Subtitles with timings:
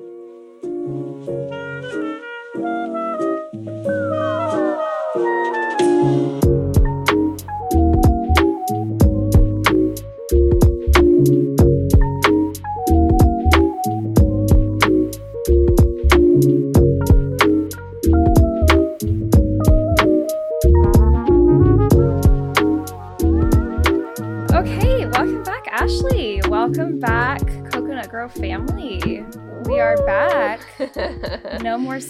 [0.00, 1.61] Okay,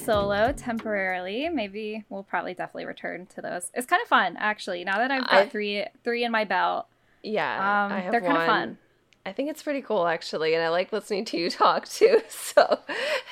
[0.04, 1.48] solo temporarily.
[1.48, 3.70] Maybe we'll probably definitely return to those.
[3.74, 4.84] It's kind of fun, actually.
[4.84, 6.86] Now that I've got I- three three in my belt,
[7.22, 8.78] yeah, um, I have they're kind of fun.
[9.24, 12.20] I think it's pretty cool actually, and I like listening to you talk too.
[12.28, 12.80] So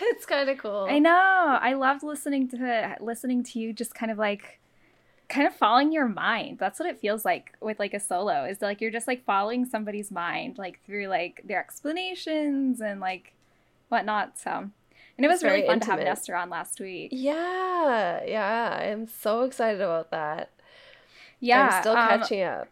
[0.00, 0.86] it's kind of cool.
[0.88, 1.10] I know.
[1.60, 4.60] I loved listening to listening to you just kind of like
[5.28, 6.58] kind of following your mind.
[6.58, 8.44] That's what it feels like with like a solo.
[8.44, 13.34] Is like you're just like following somebody's mind like through like their explanations and like
[13.88, 14.38] whatnot.
[14.38, 14.70] So
[15.20, 15.98] and it was really fun to have.
[16.00, 17.10] Nestor on last week.
[17.12, 20.48] Yeah, yeah, I'm so excited about that.
[21.40, 21.68] Yeah.
[21.68, 22.68] I'm still um, catching up.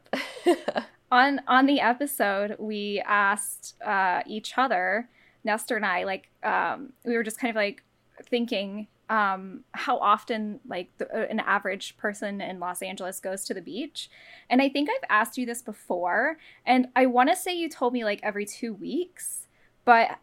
[1.12, 5.08] on on the episode we asked uh each other
[5.44, 7.82] nestor and i like um we were just kind of like
[8.24, 13.54] thinking um how often like the, uh, an average person in los angeles goes to
[13.54, 14.10] the beach
[14.50, 17.94] and i think i've asked you this before and i want to say you told
[17.94, 19.46] me like every two weeks
[19.86, 20.18] but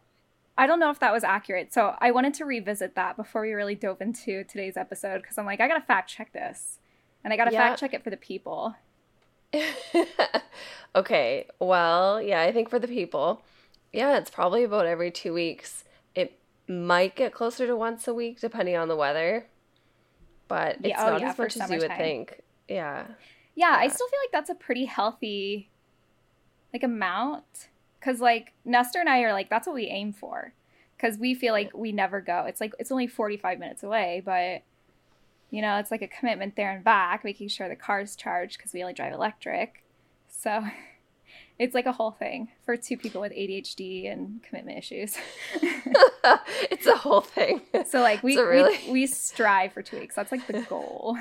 [0.58, 3.52] i don't know if that was accurate so i wanted to revisit that before we
[3.52, 6.78] really dove into today's episode because i'm like i gotta fact check this
[7.24, 7.68] and i gotta Yeah.
[7.68, 8.74] fact check it for the people
[10.94, 13.42] okay, well, yeah, I think for the people,
[13.92, 15.84] yeah, it's probably about every two weeks.
[16.14, 19.46] It might get closer to once a week depending on the weather,
[20.48, 22.40] but it's Yeah, oh not yeah, as much as you would think.
[22.68, 23.06] Yeah.
[23.54, 25.70] Yeah, I still feel like that's a pretty healthy
[26.72, 27.68] like amount
[28.06, 30.52] cuz like Nestor and I are like that's what we aim for
[30.98, 32.44] cuz we feel like we never go.
[32.46, 34.62] It's like it's only 45 minutes away, but
[35.50, 38.72] you know, it's like a commitment there and back, making sure the car's charged cuz
[38.72, 39.82] we only drive electric.
[40.28, 40.64] So
[41.58, 45.16] it's like a whole thing for two people with ADHD and commitment issues.
[46.70, 47.62] it's a whole thing.
[47.86, 50.14] so like we, really- we we strive for 2 weeks.
[50.14, 51.16] That's like the goal.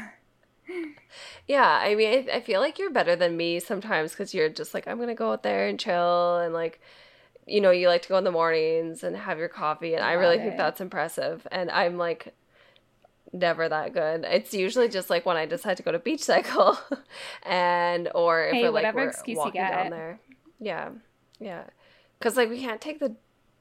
[1.47, 4.73] Yeah, I mean, I, I feel like you're better than me sometimes because you're just
[4.73, 6.81] like, I'm gonna go out there and chill, and like,
[7.45, 10.13] you know, you like to go in the mornings and have your coffee, and I
[10.13, 11.45] really Love think that's impressive.
[11.51, 12.33] And I'm like,
[13.31, 14.25] never that good.
[14.27, 16.77] It's usually just like when I decide to go to beach cycle,
[17.43, 20.19] and or if Hey, we're like we're walking down there.
[20.59, 20.89] Yeah,
[21.39, 21.65] yeah,
[22.17, 23.15] because like we can't take the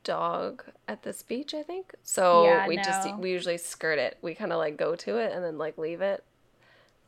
[0.05, 1.95] dog at this beach, I think.
[2.03, 4.19] So Yeah, we just we usually skirt it.
[4.23, 6.25] We kind of like go to it and then like leave it.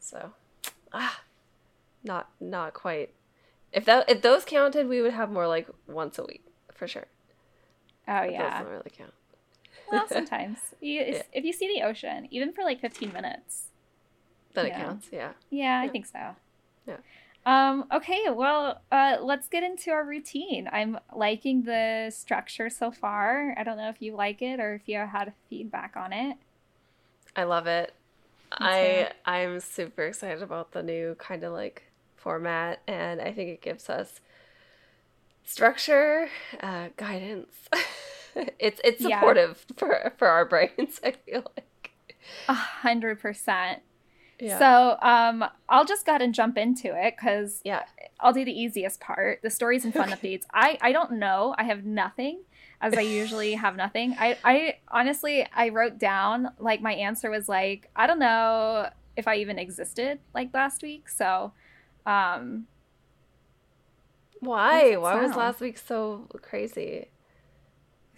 [0.01, 0.33] So,
[0.93, 1.21] ah,
[2.05, 3.11] not not quite.
[3.73, 7.07] If that if those counted, we would have more like once a week for sure.
[8.09, 8.59] Oh But yeah.
[8.59, 9.13] those don't really count.
[9.91, 11.23] Well, sometimes you, Yeah.
[11.33, 13.69] if you see the ocean, even for like 15 minutes.
[14.55, 14.73] Then Yeah.
[14.73, 15.09] it counts.
[15.13, 15.33] Yeah.
[15.51, 16.37] Yeah, I think so.
[16.87, 16.97] Yeah.
[17.45, 20.69] Um, okay, well, uh, let's get into our routine.
[20.73, 23.55] I'm liking the structure so far.
[23.57, 26.37] I don't know if you like it or if you had feedback on it.
[27.37, 27.95] I love it.
[28.53, 31.85] I I'm super excited about the new kind of like
[32.17, 34.21] format, and I think it gives us
[35.45, 36.29] structure,
[36.61, 37.55] uh, guidance.
[38.59, 39.17] it's it's Yeah.
[39.21, 41.01] supportive for for our brains.
[41.05, 41.91] I feel like.
[42.49, 43.83] A hundred percent.
[44.41, 44.59] Yeah.
[44.59, 47.85] So, um, I'll just go ahead and jump into it because yeah.
[48.21, 50.45] I'll do the easiest part, the stories and fun updates.
[50.53, 51.55] I I don't know.
[51.57, 52.43] I have nothing,
[52.87, 54.17] as I usually have nothing.
[54.19, 59.27] I I honestly I wrote down like my answer was like I don't know if
[59.27, 61.09] I even existed like last week.
[61.09, 61.53] So,
[62.05, 62.67] um,
[64.41, 64.97] Why?
[64.97, 67.09] Why was last week so crazy?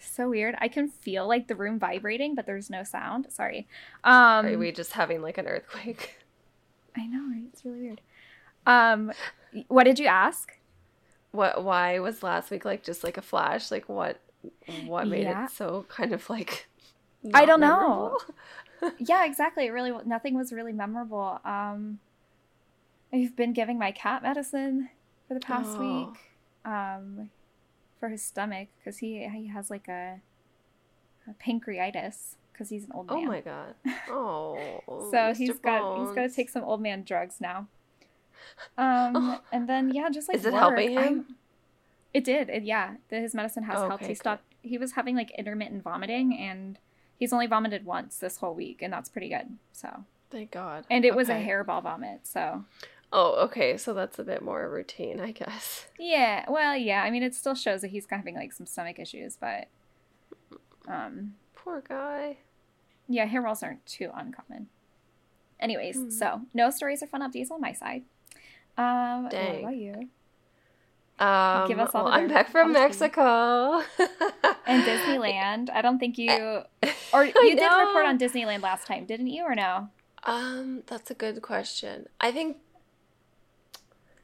[0.01, 0.55] so weird.
[0.59, 3.27] I can feel like the room vibrating, but there's no sound.
[3.29, 3.67] Sorry.
[4.03, 6.15] Um, Are we just having like an earthquake?
[6.97, 7.43] I know, right?
[7.51, 8.01] It's really weird.
[8.65, 9.11] Um,
[9.67, 10.53] what did you ask?
[11.31, 11.63] What?
[11.63, 13.71] Why was last week like just like a flash?
[13.71, 14.19] Like what?
[14.85, 15.45] What made Yeah.
[15.45, 16.67] it so kind of like?
[17.33, 18.17] I don't know.
[18.97, 19.65] yeah, exactly.
[19.65, 21.39] It really nothing was really memorable.
[21.43, 21.99] Um,
[23.11, 24.89] I've been giving my cat medicine
[25.27, 25.79] for the past Oh.
[26.07, 26.19] week,
[26.65, 27.29] um,
[27.99, 30.21] for his stomach because he he has like a,
[31.27, 33.17] a pancreatitis because he's an old man.
[33.17, 33.75] Oh my god.
[34.09, 34.57] Oh.
[35.11, 35.35] so Mr.
[35.35, 37.67] he's got he's got to take some old man drugs now.
[38.77, 39.39] Um, Oh.
[39.51, 40.97] and then yeah, just like Is it work, helping him?
[41.03, 41.35] I'm-
[42.13, 42.49] It did.
[42.49, 43.93] It, yeah, the, his medicine has helped.
[43.95, 44.43] Okay, He stopped.
[44.61, 46.79] He was having like intermittent vomiting, and
[47.17, 49.57] he's only vomited once this whole week, and that's pretty good.
[49.71, 50.85] So, Thank God.
[50.89, 52.21] and it was a hairball vomit.
[52.27, 52.65] So,
[53.11, 53.75] Oh, okay.
[53.77, 55.87] So that's a bit more routine, I guess.
[55.97, 56.45] yeah.
[56.49, 57.01] Well, yeah.
[57.03, 59.67] I mean, it still shows that he's having like some stomach issues, but
[60.87, 62.37] Um, Poor guy.
[63.07, 64.67] yeah, hairballs aren't too uncommon.
[65.59, 66.09] Anyways, Hmm.
[66.09, 68.03] so no stories or fun updates on my side.
[68.77, 69.59] Um, what Dang.
[69.63, 70.09] about you?
[71.19, 72.71] Um, Give us all well, I'm back from.
[72.73, 73.81] Mexico.
[74.65, 75.69] And Disneyland.
[75.71, 76.29] I don't think you
[77.13, 79.89] or you did report on Disneyland last time, didn't you, or no?
[80.23, 82.07] Um, that's a good question.
[82.21, 82.57] I think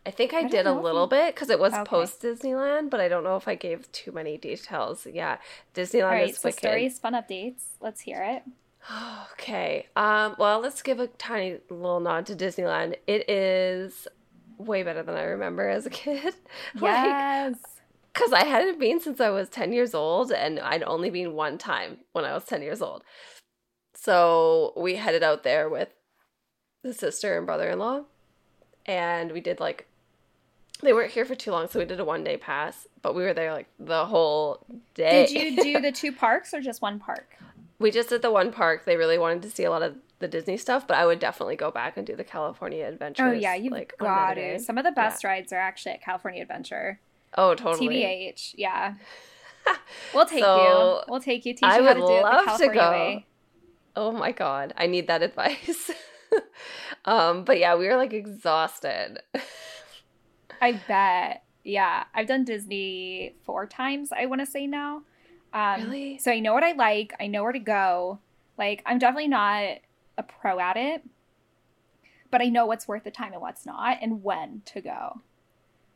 [0.06, 1.84] I think I, I did a little bit because it was Okay.
[1.84, 5.08] post Disneyland, but I don't know if I gave too many details.
[5.12, 5.38] Yeah,
[5.74, 6.60] Disneyland All right, is so wicked.
[6.60, 7.64] stories, fun updates.
[7.82, 8.44] Let's hear it.
[9.34, 9.88] Okay.
[9.96, 12.96] Um, well, let's give a tiny little nod to Disneyland.
[13.08, 14.08] It is
[14.58, 16.24] way better than I remember as a kid.
[16.76, 17.56] like, Yes.
[18.14, 21.58] because I hadn't been since I was 10 years old, and I'd only been one
[21.58, 23.04] time when I was 10 years old.
[23.96, 25.90] So we headed out there with
[26.84, 28.04] the sister and brother in law,
[28.86, 29.88] and we did like,
[30.82, 33.24] they weren't here for too long, so we did a one day pass, but we
[33.24, 35.26] were there like the whole day.
[35.26, 37.38] Did you do the two parks or just one park?
[37.78, 38.86] we just did the one park.
[38.86, 41.56] They really wanted to see a lot of the Disney stuff, but I would definitely
[41.56, 43.26] go back and do the California Adventure.
[43.28, 44.60] Oh yeah, you've like, got to.
[44.60, 47.00] Some of the best rides are actually at California Adventure.
[47.38, 47.88] Oh, totally.
[48.02, 48.96] TBH, yeah.
[50.14, 50.58] We'll take So,
[51.08, 51.12] you.
[51.12, 51.54] We'll take you.
[51.54, 52.92] Teach I you how would to do it the love to California go.
[52.92, 53.26] way.
[53.96, 55.90] Oh my god, I need that advice.
[57.06, 59.20] um, but yeah, we were like exhausted.
[60.62, 61.44] I bet.
[61.64, 64.12] Yeah, I've done Disney four times.
[64.12, 65.02] I want to say now.
[65.52, 66.18] Um, Really?
[66.20, 67.14] So I know what I like.
[67.20, 68.20] I know where to go.
[68.58, 69.80] Like I'm definitely not
[70.18, 71.04] a pro at it,
[72.32, 75.22] but I know what's worth the time and what's not, and when to go,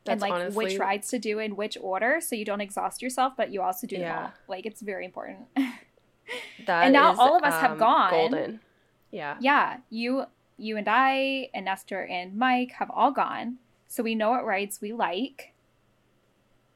[0.06, 3.34] and like honestly which rides to do in which order, so you don't exhaust yourself,
[3.36, 4.22] but you also do them Yeah.
[4.24, 4.32] all.
[4.48, 5.40] Like it's very important.
[5.56, 8.10] that and now is, all of us have um, gone.
[8.10, 8.60] Golden.
[9.10, 9.36] Yeah.
[9.40, 10.24] yeah, you
[10.56, 13.58] you and I and Nestor and Mike have all gone,
[13.88, 15.52] so we know what rides we like.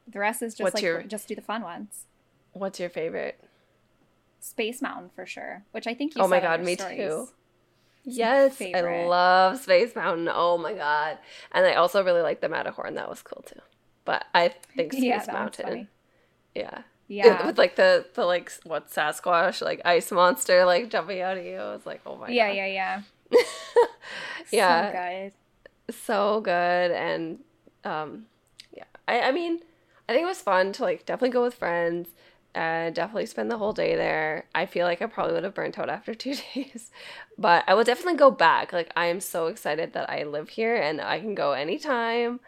[0.07, 2.05] The rest is just What's like your- just do the fun ones.
[2.53, 3.39] What's your favorite?
[4.45, 6.21] Space Mountain for sure, which I think you.
[6.21, 6.97] Oh my God, me stories.
[6.97, 7.29] too.
[8.03, 10.29] Yes, I love Space Mountain.
[10.31, 11.17] Oh my god.
[11.51, 12.93] And I also really like the Matterhorn.
[12.93, 13.59] That was cool too.
[14.05, 15.87] But I think Space Yeah, Mountain.
[16.53, 16.83] Yeah.
[17.07, 21.45] Yeah, With like the the like what Sasquatch like ice monster like jumping out at
[21.45, 21.57] you.
[21.57, 22.55] I was like, oh my yeah, god.
[22.55, 23.01] yeah, yeah.
[24.51, 24.91] Yeah.
[24.91, 24.97] so
[25.89, 25.95] good.
[25.95, 27.39] so good and
[27.83, 28.25] um
[28.71, 29.61] yeah I, I mean
[30.07, 32.09] i think it was fun to like definitely go with friends
[32.55, 34.45] and definitely spend the whole day there.
[34.55, 36.89] I feel like i probably would have burnt out after two days
[37.37, 38.71] but i will definitely go back.
[38.73, 42.39] Like i am so excited that i live here and i can go anytime.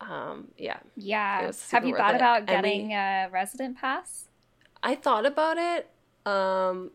[0.00, 0.78] Um yeah.
[0.96, 1.52] Yeah.
[1.72, 4.26] Have you thought about getting a resident pass?
[4.82, 5.90] i thought about it.
[6.26, 6.90] Um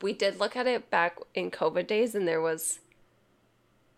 [0.00, 2.80] we did look at it back in covid days and there was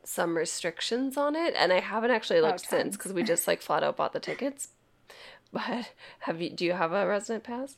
[0.03, 3.61] some restrictions on it and i haven't actually Oh, looked since because we just like
[3.63, 4.71] flat out bought the tickets.
[5.53, 7.77] But have you do you have a resident pass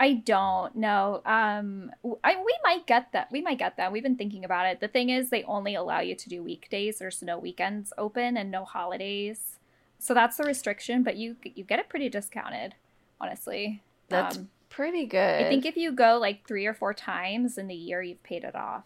[0.00, 1.22] I don't know.
[1.26, 1.90] Um,
[2.22, 3.30] I, we might get that.
[3.32, 3.90] We might get that.
[3.90, 4.78] We've been thinking about it.
[4.80, 6.98] The thing is, they only allow you to do weekdays.
[7.00, 9.58] There's no weekends open and no holidays,
[9.98, 11.02] so that's the restriction.
[11.02, 12.76] But you you get it pretty discounted,
[13.20, 13.82] honestly.
[14.08, 17.66] that's Um, pretty good I think if you go like three or four times in
[17.66, 18.84] the year, you've paid it off,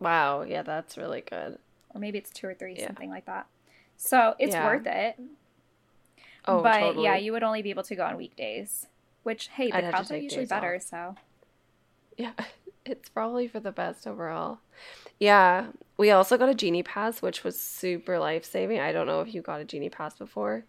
[0.00, 1.58] wow yeah that's really good
[1.94, 2.86] or maybe it's two or three, Yeah.
[2.88, 3.46] something like that.
[3.96, 4.64] So it's Yeah.
[4.66, 5.18] worth it.
[6.46, 7.04] oh but totally.
[7.04, 8.86] yeah, you would only be able to go on weekdays.
[9.28, 10.74] Which hey, the crowds are usually better.
[10.74, 10.82] off.
[10.82, 11.16] So
[12.16, 12.32] yeah
[12.86, 14.60] it's probably for the best overall
[15.18, 15.66] yeah
[15.98, 19.42] we also got a genie pass which was super life-saving i don't know if you
[19.42, 20.64] got a genie pass before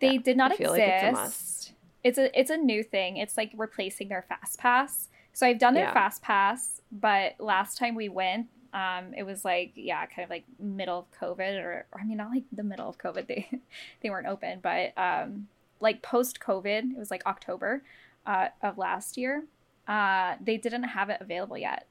[0.00, 0.72] they Yeah, did not exist.
[0.72, 1.72] like it's a must.
[2.04, 3.16] It's a it's a new thing.
[3.16, 5.08] It's like replacing their fast pass.
[5.32, 5.92] So I've done their Yeah.
[5.92, 10.44] fast pass, but last time we went, um, it was like yeah, kind of like
[10.58, 13.26] middle of COVID, or, or I mean not like the middle of COVID.
[13.28, 13.48] They
[14.02, 15.48] they weren't open, but um,
[15.80, 17.82] like post COVID, it was like October
[18.26, 19.44] uh, of last year.
[19.86, 21.86] Uh, they didn't have it available yet.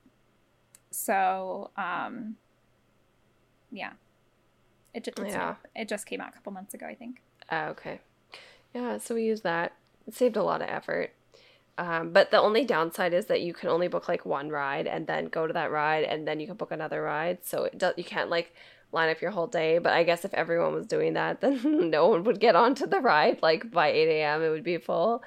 [0.91, 2.35] So um,
[3.71, 3.93] yeah,
[4.93, 5.55] it just Yeah.
[5.75, 7.21] it just came out a couple months ago, I think.
[7.49, 7.99] Ah, okay.
[8.73, 9.73] Yeah, so we use that.
[10.07, 11.11] It saved a lot of effort.
[11.77, 15.07] Um, but the only downside is that you can only book like one ride and
[15.07, 17.39] then go to that ride and then you can book another ride.
[17.43, 18.55] So it does, you can't like
[18.95, 19.77] line up your whole day.
[19.79, 23.01] But I guess if everyone was doing that, then no one would get onto the
[23.01, 23.41] ride.
[23.43, 25.23] Like by 8 a.m., it would be full.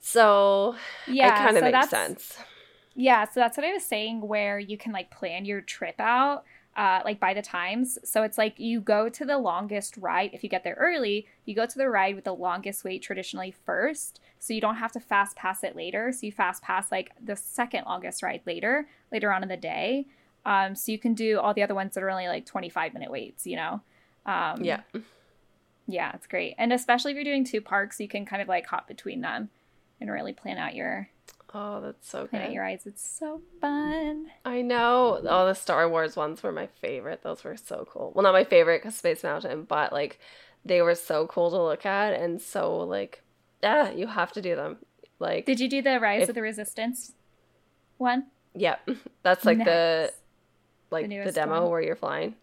[0.00, 2.38] So Yeah, it kind of so makes sense.
[2.94, 6.44] Yeah, so that's what I was saying, where you can like plan your trip out,
[6.76, 7.98] uh, like by the times.
[8.04, 10.30] So it's like you go to the longest ride.
[10.32, 13.54] If you get there early, you go to the ride with the longest wait traditionally
[13.66, 14.20] first.
[14.38, 16.10] So you don't have to fast pass it later.
[16.12, 20.06] So you fast pass like the second longest ride later, later on in the day.
[20.46, 23.10] Um, so you can do all the other ones that are only like 25 minute
[23.10, 23.80] waits, you know?
[24.24, 24.80] Um, Yeah.
[25.88, 26.54] Yeah, it's great.
[26.56, 29.50] And especially if you're doing two parks, you can kind of like hop between them
[30.00, 31.08] and really plan out your
[31.54, 32.30] Oh, that's so good.
[32.30, 32.82] Planet Your Eyes.
[32.86, 34.26] It's so fun.
[34.44, 35.20] I know.
[35.26, 37.22] Oh, the Star Wars ones were my favorite.
[37.22, 38.12] Those were so cool.
[38.14, 40.18] Well, not my favorite because Space Mountain, but like
[40.64, 43.22] they were so cool to look at and so like
[43.62, 44.78] yeah, you have to do them.
[45.18, 47.14] Like Did you do the Rise if, of the Resistance
[47.96, 48.26] one?
[48.54, 48.76] Yeah.
[49.22, 49.66] That's like nice.
[49.66, 50.12] the
[50.90, 51.70] like the, the demo one.
[51.70, 52.34] where you're flying.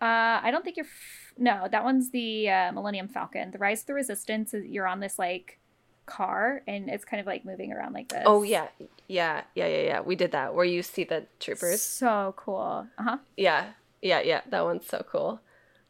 [0.00, 0.86] Uh, I don't think you're.
[0.86, 3.50] F- no, that one's the uh, Millennium Falcon.
[3.50, 5.58] The Rise of the Resistance is you're on this like
[6.06, 8.22] car and it's kind of like moving around like this.
[8.26, 8.68] Oh yeah,
[9.06, 10.00] yeah, yeah, yeah, yeah.
[10.00, 11.82] We did that where you see the troopers.
[11.82, 12.86] So cool.
[12.98, 13.18] Uh huh.
[13.36, 13.66] Yeah,
[14.02, 14.40] yeah, yeah.
[14.48, 15.40] That one's so cool.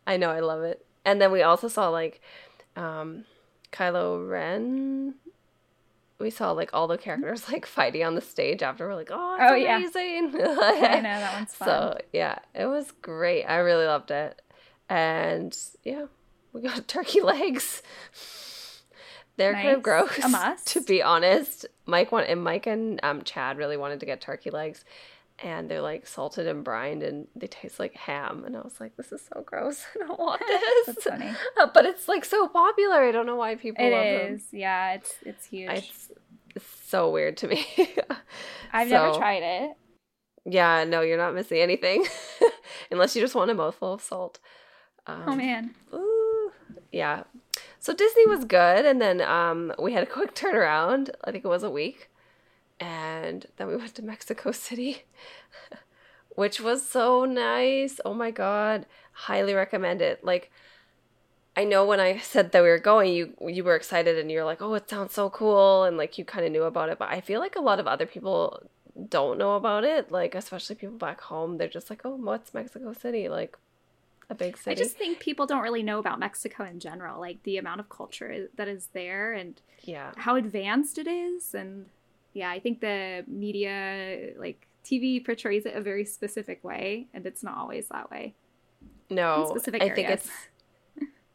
[0.06, 0.84] I know, I love it.
[1.04, 2.20] And then we also saw like,
[2.76, 3.24] um,
[3.72, 5.14] Kylo Ren
[6.20, 9.34] we saw like all the characters like fighting on the stage after we're like, oh,
[9.34, 10.38] it's oh, amazing.
[10.38, 10.56] Yeah.
[10.60, 11.68] I know that one's fun.
[11.68, 13.44] So yeah, it was great.
[13.44, 14.40] I really loved it.
[14.88, 16.06] And yeah,
[16.52, 17.82] we got turkey legs.
[19.36, 19.62] They're nice.
[19.64, 20.64] kind of gross.
[20.66, 21.66] To be honest.
[21.86, 24.84] Mike want and Mike and um Chad really wanted to get turkey legs
[25.42, 28.96] and they're like salted and brined and they taste like ham and i was like
[28.96, 29.84] this is so gross.
[29.94, 30.42] I don't want
[30.86, 31.04] this.
[31.04, 31.32] funny.
[31.56, 33.02] but it's like so popular.
[33.02, 34.46] I don't know why people it love is.
[34.46, 35.70] them yeah it's it's huge.
[35.70, 36.10] It's,
[36.54, 37.66] it's so weird to me.
[38.72, 39.76] I've so, never tried it.
[40.44, 42.06] Yeah no you're not missing anything.
[42.90, 44.38] Unless you just want a mouthful of salt.
[45.06, 45.74] Um, oh man.
[45.94, 46.52] ooh,
[46.92, 47.24] yeah.
[47.78, 51.10] So disney was good and then um we had a quick turnaround.
[51.24, 52.09] I think it was a week
[52.80, 55.04] and then we went to Mexico City,
[56.30, 58.00] which was so nice.
[58.04, 60.24] Oh my god, highly recommend it.
[60.24, 60.50] Like
[61.56, 64.44] I know when I said that we were going, you you were excited and you're
[64.44, 67.10] like, "Oh, it sounds so cool." And like you kind of knew about it, but
[67.10, 68.62] I feel like a lot of other people
[69.08, 71.58] don't know about it, like especially people back home.
[71.58, 73.58] They're just like, "Oh, what's Mexico City?" Like
[74.30, 74.70] a big city.
[74.70, 77.88] I just think people don't really know about Mexico in general, like the amount of
[77.88, 81.86] culture that is there and yeah, how advanced it is and
[82.32, 87.42] yeah, I think the media, like TV, portrays it a very specific way, and it's
[87.42, 88.34] not always that way.
[89.08, 89.96] No, specific I areas.
[89.96, 90.30] think it's.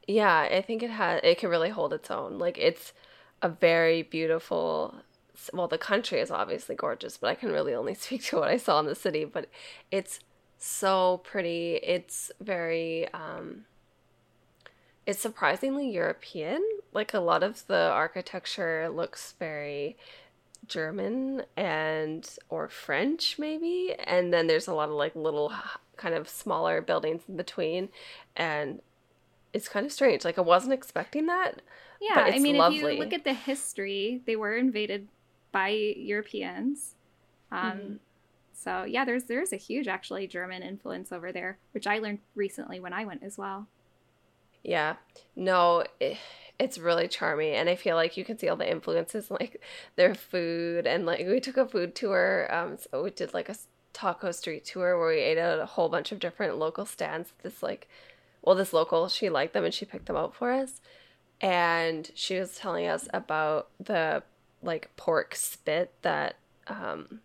[0.07, 1.21] Yeah, I think it has.
[1.23, 2.37] It can really hold its own.
[2.37, 2.93] Like it's
[3.41, 4.95] a very beautiful.
[5.51, 8.57] Well, the country is obviously gorgeous, but I can really only speak to what I
[8.57, 9.25] saw in the city.
[9.25, 9.49] But
[9.91, 10.19] it's
[10.57, 11.75] so pretty.
[11.83, 13.11] It's very.
[13.13, 13.65] um
[15.05, 16.63] it's surprisingly European.
[16.93, 19.97] Like a lot of the architecture looks very
[20.67, 25.53] German and or French maybe, and then there's a lot of like little
[25.97, 27.89] kind of smaller buildings in between,
[28.35, 28.81] and
[29.53, 30.25] it's kind of strange.
[30.25, 31.61] Like I wasn't expecting that.
[32.01, 32.77] Yeah, I mean, lovely.
[32.77, 35.07] if you look at the history, they were invaded
[35.51, 36.95] by Europeans.
[37.51, 37.93] Um, mm-hmm.
[38.53, 42.79] So yeah, there's there's a huge actually German influence over there, which I learned recently
[42.79, 43.67] when I went as well.
[44.63, 44.95] Yeah,
[45.35, 45.83] no.
[45.99, 46.17] It,
[46.59, 49.61] it's really charming and i feel like you can see all the influences like
[49.95, 53.55] their food and like we took a food tour um so we did like a
[53.93, 57.63] taco street tour where we ate at a whole bunch of different local stands this
[57.63, 57.87] like
[58.41, 60.81] well this local she liked them and she picked them out for us
[61.41, 64.23] and she was telling us about the
[64.61, 66.35] like pork spit that
[66.67, 67.19] um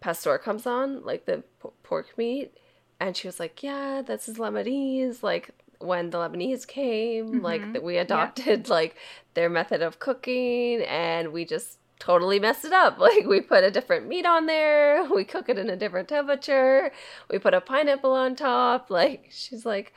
[0.00, 2.56] pastor comes on like the p- pork meat
[3.00, 7.40] and she was like yeah this is lebanese like when the Lebanese came, mm-hmm.
[7.40, 8.74] like that we adopted yeah.
[8.74, 8.96] like
[9.34, 12.98] their method of cooking and we just totally messed it up.
[13.04, 16.92] Like we put a different meat on there, we cook it in a different temperature,
[17.30, 18.90] we put a pineapple on top.
[18.90, 19.92] Like she's like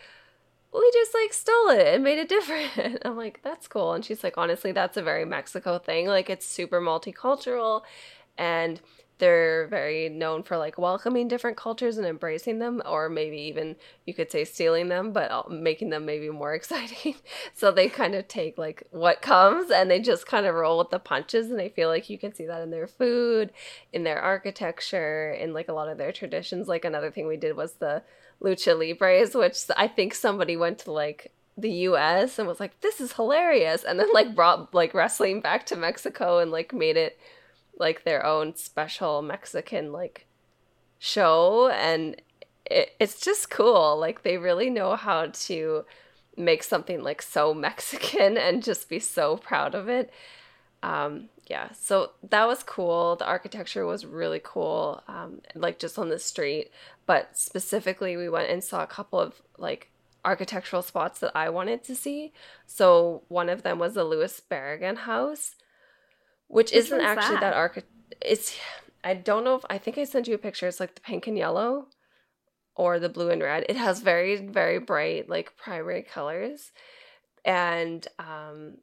[0.73, 3.01] we just like stole it and made it different.
[3.05, 3.93] I'm like, that's cool.
[3.93, 6.07] And she's like, honestly, that's a very Mexico thing.
[6.07, 7.81] Like it's super multicultural
[8.37, 8.79] and
[9.19, 14.13] they're very known for like welcoming different cultures and embracing them or maybe even you
[14.13, 17.15] could say stealing them but uh, making them maybe more exciting
[17.53, 20.89] so they kind of take like what comes and they just kind of roll with
[20.89, 23.51] the punches and i feel like you can see that in their food
[23.93, 27.55] in their architecture in like a lot of their traditions like another thing we did
[27.55, 28.01] was the
[28.41, 33.01] lucha libres which i think somebody went to like the US and was like, this
[33.01, 33.83] is hilarious.
[33.83, 37.17] And then like brought like wrestling back to Mexico and like made it
[37.79, 40.27] like their own special Mexican like
[40.99, 42.21] show and
[42.65, 43.97] it, it's just cool.
[43.97, 45.85] Like they really know how to
[46.35, 50.11] make something like so Mexican and just be so proud of it.
[50.83, 53.15] Um, yeah, so that was cool.
[53.15, 56.71] The architecture was really cool, um, like just on the street.
[57.05, 59.89] But specifically, we went and saw a couple of like
[60.25, 62.33] architectural spots that I wanted to see.
[62.65, 65.55] So one of them was the Louis Barragan House,
[66.47, 67.83] which, which isn't actually that, that archi-
[68.21, 68.57] It's
[69.03, 70.67] I don't know if I think I sent you a picture.
[70.67, 71.87] It's like the pink and yellow,
[72.75, 73.65] or the blue and red.
[73.69, 76.71] It has very very bright like primary colors,
[77.45, 78.77] and um,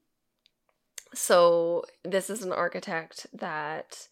[1.14, 4.08] so this is an architect that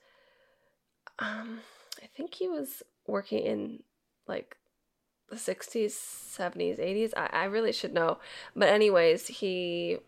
[1.19, 1.61] um
[2.03, 3.83] I think he was working in
[4.27, 4.57] like
[5.29, 7.13] the 60s, 70s, 80s.
[7.17, 8.19] I, I really should know.
[8.55, 9.99] But anyways, he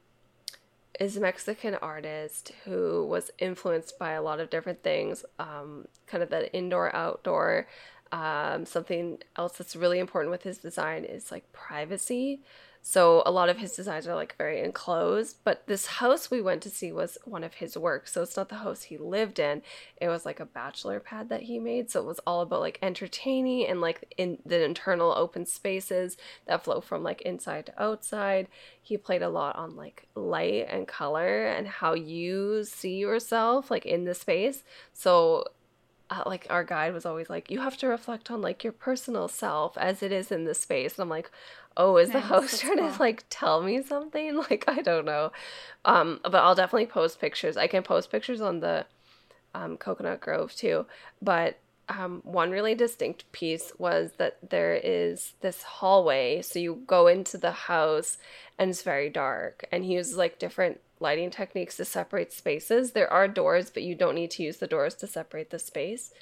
[1.01, 6.23] is a Mexican artist who was influenced by a lot of different things, um, kind
[6.23, 7.67] of that indoor outdoor.
[8.13, 12.41] Um, something else that's really important with his design is like privacy.
[12.87, 16.63] So a lot of his designs are like very enclosed, but this house we went
[16.65, 18.13] to see was one of his works.
[18.13, 19.63] So it's not the house he lived in.
[19.97, 21.91] It was like a bachelor pad that he made.
[21.91, 26.63] So it was all about like entertaining and like in the internal open spaces that
[26.63, 28.49] flow from like inside to outside.
[28.83, 33.87] He played a lot on like light and color and how you see yourself like
[33.87, 34.63] in the space.
[34.93, 35.47] So
[36.11, 39.29] uh, like our guide was always like you have to reflect on like your personal
[39.29, 40.95] self as it is in the space.
[40.95, 41.31] And i'm like
[41.77, 42.93] oh is nice, the host trying cool.
[42.93, 44.37] to like tell me something?
[44.51, 45.33] Like i don't know.
[45.85, 47.57] Um but i'll definitely post pictures.
[47.57, 48.87] I can post pictures on the
[49.55, 50.87] um, Cocoanut Grove too.
[51.23, 51.59] But
[51.89, 56.43] um, one really distinct piece was that there is this hallway.
[56.43, 58.19] So you go into the house
[58.59, 59.65] and it's very dark.
[59.71, 63.95] And he uses like different lighting techniques to separate spaces there are doors but you
[63.95, 66.13] don't need to use the doors to separate the space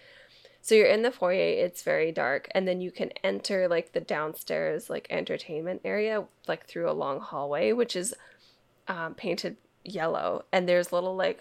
[0.64, 4.00] so you're in the foyer, it's very dark, and then you can enter like the
[4.00, 8.14] downstairs like entertainment area like through a long hallway, which is
[8.86, 11.40] um, painted yellow, and there's little like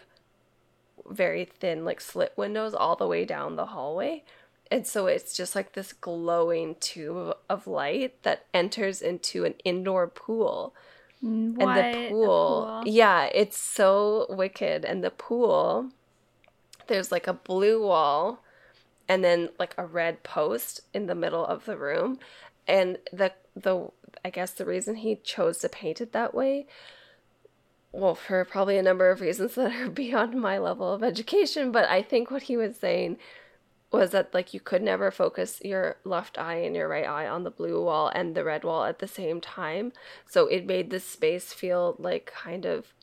[1.08, 4.24] very thin like slit windows all the way down the hallway.
[4.72, 10.08] And so it's just like this glowing tube of light that enters into an indoor
[10.08, 10.74] pool.
[11.22, 11.78] What?
[11.78, 14.86] And the pool, pool, yeah, it's so wicked.
[14.86, 15.90] And the pool,
[16.88, 18.44] there's like a blue wall
[19.08, 22.20] and then like a red post in the middle of the room.
[22.68, 23.90] And the the
[24.26, 26.68] I guess the reason he chose to paint it that way
[27.92, 31.90] well, for probably a number of reasons that are beyond my level of education, but
[31.90, 33.18] I think what he was saying
[33.92, 37.44] was that like you could never focus your left eye and your right eye on
[37.44, 39.92] the blue wall and the red wall at the same time.
[40.28, 42.94] So it made the space feel like kind of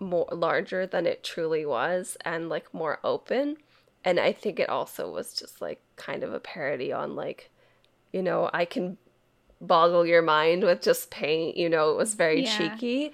[0.00, 3.56] more larger than it truly was and like more open
[4.04, 7.50] and I think it also was just like kind of a parody on like,
[8.12, 8.98] you know, I can
[9.60, 11.56] boggle your mind with just paint.
[11.56, 12.56] You know, it was very yeah.
[12.56, 13.12] cheeky.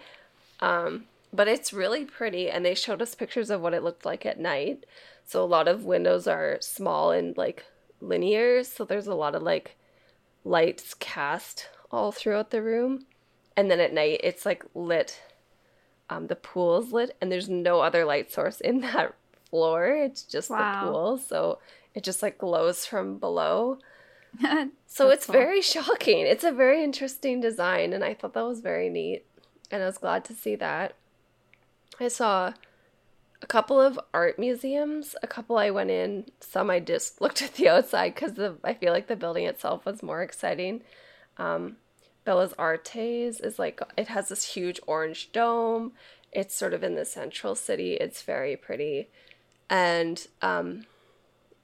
[0.60, 4.24] Um, but it's really pretty, and they showed us pictures of what it looked like
[4.24, 4.86] at night.
[5.28, 7.66] So a lot of windows are small and like
[8.00, 9.76] linear, so there's a lot of like
[10.42, 13.04] lights cast all throughout the room.
[13.54, 15.20] And then at night, it's like lit.
[16.08, 19.14] Um, the pool's lit, and there's no other light source in that
[19.50, 19.88] floor.
[19.88, 20.86] It's just wow.
[20.86, 21.58] the pool, so
[21.94, 23.80] it just like glows from below.
[24.86, 25.34] so it's cool.
[25.34, 26.26] very shocking.
[26.26, 29.26] It's a very interesting design, and I thought that was very neat,
[29.70, 30.94] and I was glad to see that.
[32.00, 32.54] I saw
[33.40, 35.14] a couple of art museums.
[35.22, 36.26] A couple I went in.
[36.40, 40.02] Some I just looked at the outside because I feel like the building itself was
[40.02, 40.82] more exciting.
[41.36, 41.76] Um,
[42.26, 45.92] Bellas Artes is like it has this huge orange dome.
[46.30, 47.94] It's sort of in the central city.
[47.94, 49.08] It's very pretty
[49.70, 50.84] and um,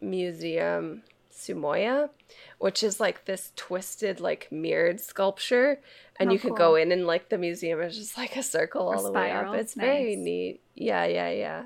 [0.00, 1.02] Museum
[1.36, 2.10] Soumaya,
[2.58, 5.80] which is like this twisted, like mirrored sculpture.
[6.18, 6.54] And oh, you cool.
[6.54, 9.32] go in and like the museum is just like a circle or all the way
[9.32, 9.54] up.
[9.54, 9.84] It's nice.
[9.84, 10.60] very neat.
[10.74, 11.64] Yeah, yeah, yeah.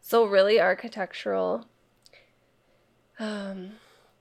[0.00, 1.66] So really architectural
[3.18, 3.72] um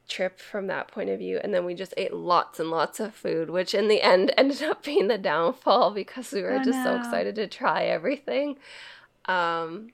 [0.09, 3.13] trip from that point of view and then we just ate lots and lots of
[3.13, 6.79] food which in the end ended up being the downfall because we were oh, just
[6.79, 6.83] no.
[6.83, 8.57] so excited to try everything
[9.25, 9.91] um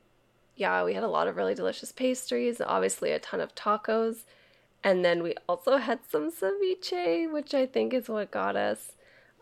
[0.55, 4.23] yeah, we had a lot of really delicious pastries, obviously a ton of tacos.
[4.85, 8.91] And then we also had some ceviche, which I think is what got us.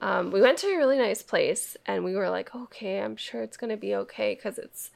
[0.01, 3.43] Um, we went to a really nice place and we were like, okay, I'm sure
[3.43, 4.91] it's going to be okay because it's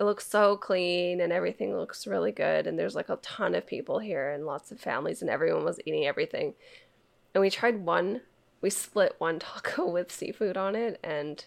[0.00, 3.66] it looks so clean and everything looks really good and there's like a ton of
[3.66, 6.54] people here and lots of families and everyone was eating everything.
[7.34, 8.22] And we tried one,
[8.62, 11.44] we split one taco with seafood on it and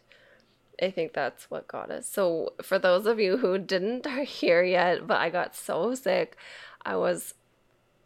[0.80, 2.08] I think that's what got us.
[2.08, 6.38] So, for those of you who didn't are here yet, but I got so sick,
[6.86, 7.34] I was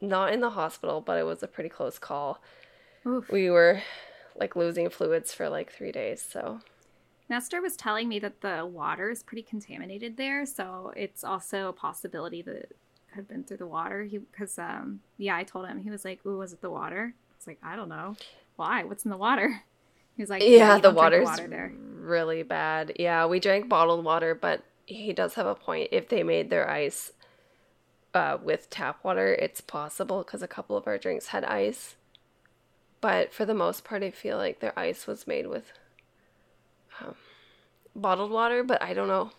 [0.02, 2.42] not in the hospital, but it was a pretty close call.
[3.06, 3.30] Oof.
[3.30, 3.82] We were
[4.36, 6.22] like losing fluids for like three days.
[6.22, 6.60] So,
[7.30, 11.74] Nestor was telling me that the water is pretty contaminated there, so it's also a
[11.74, 12.76] possibility that it
[13.08, 14.04] had been through the water.
[14.04, 17.14] He because um yeah, I told him he was like, "Ooh, was it the water?"
[17.38, 18.16] It's like I don't know.
[18.56, 18.84] Why?
[18.84, 19.64] What's in the water?
[20.18, 21.72] He's like, yeah, yeah the water's water there.
[21.78, 22.92] really bad.
[23.00, 25.88] Yeah, we drank bottled water, but he does have a point.
[25.94, 27.14] If they made their ice
[28.14, 31.96] uh, with tap water, it's possible because a couple of our drinks had ice.
[33.02, 35.72] But for the most part, I feel like their ice was made with
[37.02, 37.16] um,
[37.96, 38.64] bottled water.
[38.64, 39.32] But I don't know.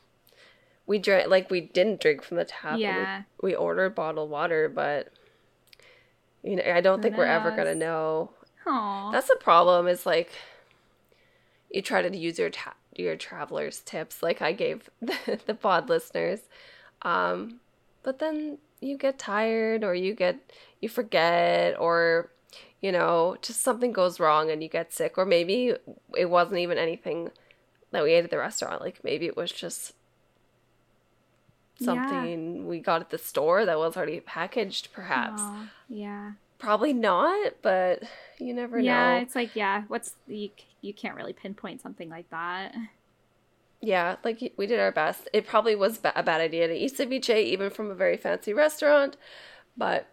[0.87, 2.79] we drank like we didn't drink from the tap.
[2.79, 3.23] Yeah.
[3.43, 5.13] We, we ordered bottled water, but
[6.43, 8.31] you know, I don't Who think we're ever gonna know.
[8.67, 9.11] Aw.
[9.11, 9.87] That's the problem.
[9.87, 10.31] Is like
[11.71, 15.89] you try to use your ta- your travelers tips, like I gave the, the pod
[15.89, 16.41] listeners,
[17.03, 17.61] um,
[18.03, 22.31] but then you get tired, or you get you forget, or
[22.81, 25.75] you know, just something goes wrong and you get sick, or maybe
[26.17, 27.31] it wasn't even anything
[27.93, 28.81] that we ate at the restaurant.
[28.83, 29.95] Like maybe it was just
[31.79, 32.31] Yeah.
[32.35, 35.51] something we got at the store that was already packaged, perhaps.
[35.51, 36.33] Aw, yeah.
[36.59, 38.03] Probably not, but
[38.39, 39.21] you never Yeah, know.
[39.21, 42.75] Yeah it's like yeah, what's you you can't really pinpoint something like that.
[43.83, 45.29] Yeah, like we did our best.
[45.33, 49.17] It probably was a bad idea to eat ceviche, even from a very fancy restaurant,
[49.77, 50.07] but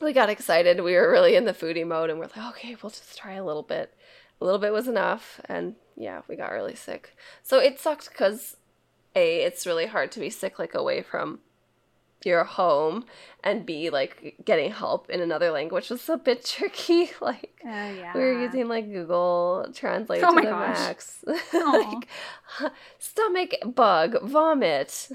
[0.00, 0.82] we got excited.
[0.82, 3.44] We were really in the foodie mode, and we're like, okay, we'll just try a
[3.44, 3.94] little bit.
[4.40, 7.16] A little bit was enough, and yeah, we got really sick.
[7.42, 8.56] So it sucked because
[9.14, 11.40] a, it's really hard to be sick like away from
[12.24, 13.04] your home,
[13.42, 17.10] and be like getting help in another language was a bit tricky.
[17.20, 18.12] Like Oh yeah.
[18.14, 20.78] we were using like Google Translate Oh to the gosh.
[20.78, 21.24] max.
[21.52, 22.08] like
[22.98, 25.08] stomach bug, vomit,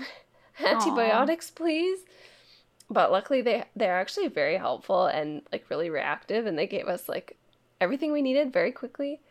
[0.63, 2.00] antibiotics, please.
[2.89, 7.10] But luckily they they're actually very helpful and like really reactive and they gave us
[7.10, 7.38] like
[7.82, 9.22] everything we needed very quickly.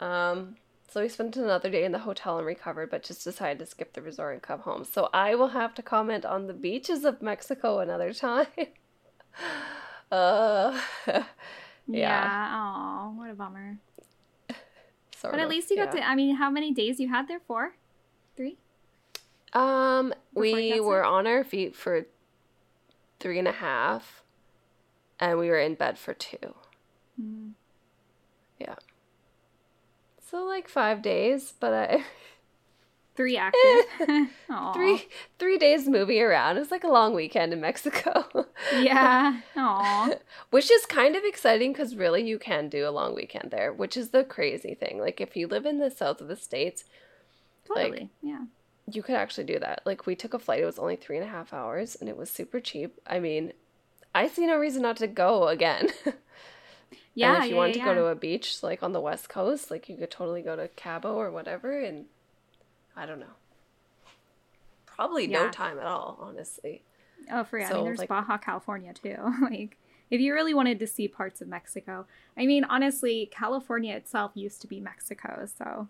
[0.00, 0.56] Um
[0.94, 3.94] so we spent another day in the hotel and recovered, but just decided to skip
[3.94, 4.84] the resort and come home.
[4.84, 8.46] So I will have to comment on the beaches of Mexico another time.
[10.12, 10.80] uh
[11.88, 12.52] yeah.
[12.54, 13.78] Oh, what a bummer.
[15.16, 16.02] sort But at of, least you got yeah.
[16.02, 16.08] to.
[16.08, 17.74] I mean, how many days you had there for?
[18.36, 18.58] Three.
[19.52, 22.06] Um, Before we were on our feet for
[23.18, 24.22] three and a half,
[25.18, 26.54] and we were in bed for two.
[27.20, 27.54] Mm.
[30.34, 32.02] So like five days, but I
[33.14, 33.84] Three active.
[34.74, 35.06] Three
[35.38, 36.56] three days moving around.
[36.56, 38.24] It was like a long weekend in Mexico,
[38.76, 39.42] Yeah.
[39.56, 40.10] Aw.
[40.50, 43.96] which is kind of exciting because really you can do a long weekend there, which
[43.96, 44.98] is the crazy thing.
[44.98, 46.84] Like if you live in the south of the states,
[47.68, 48.10] Like- Totally.
[48.20, 48.46] yeah.
[48.90, 49.82] you could actually do that.
[49.86, 52.16] Like we took a flight; it was only three and a half hours, and it
[52.16, 53.00] was super cheap.
[53.06, 53.52] I mean,
[54.12, 55.90] I see no reason not to go again.
[57.14, 57.34] Yeah.
[57.34, 59.28] and if you yeah, wanted yeah, to go to a beach like on the west
[59.28, 62.06] coast, like you could totally go to Cabo or whatever, and
[62.96, 63.34] I don't know,
[64.86, 66.82] probably no time at all, honestly.
[67.30, 67.70] Oh, for yeah.
[67.70, 69.16] I mean, there's like- Baja California too.
[69.42, 69.76] like,
[70.10, 74.60] if you really wanted to see parts of Mexico, I mean, honestly, California itself used
[74.60, 75.88] to be Mexico, so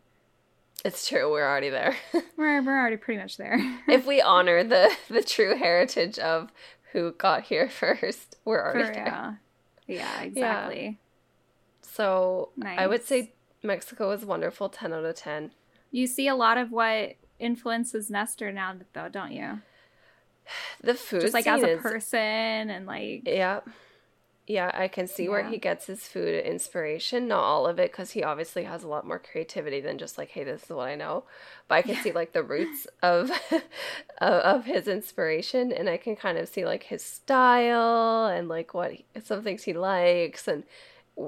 [0.84, 1.96] It's true, we're already there.
[2.36, 3.58] we're we're already pretty much there.
[3.88, 6.52] if we honor the the true heritage of
[6.92, 9.06] who got here first, we're For already there.
[9.06, 9.34] yeah.
[9.86, 10.22] Yeah.
[10.22, 10.98] Exactly.
[11.94, 15.52] So I would say Mexico is wonderful, ten out of ten.
[15.92, 19.60] You see a lot of what influences Nestor now, though, don't you?
[20.82, 23.60] The food Just like as a is- person and like Yeah.
[24.46, 27.28] Yeah, I can see where he gets his food inspiration.
[27.28, 30.28] Not all of it, because he obviously has a lot more creativity than just like,
[30.28, 31.24] hey, this is what I know.
[31.66, 33.62] But I can see like the roots of, of
[34.20, 38.92] of his inspiration, and I can kind of see like his style and like what
[38.92, 40.64] he, some things he likes, and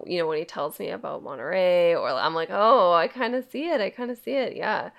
[0.06, 3.44] you know when he tells me about Monterrey, or I'm like, oh, I kind of
[3.50, 3.80] see it.
[3.80, 4.56] I kind of see it.
[4.56, 4.90] Yeah.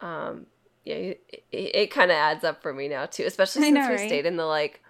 [0.00, 0.46] Um,
[0.84, 3.96] yeah, it, it, kind of adds up for me now too, especially since know, we
[3.96, 4.06] right?
[4.06, 4.82] stayed in the like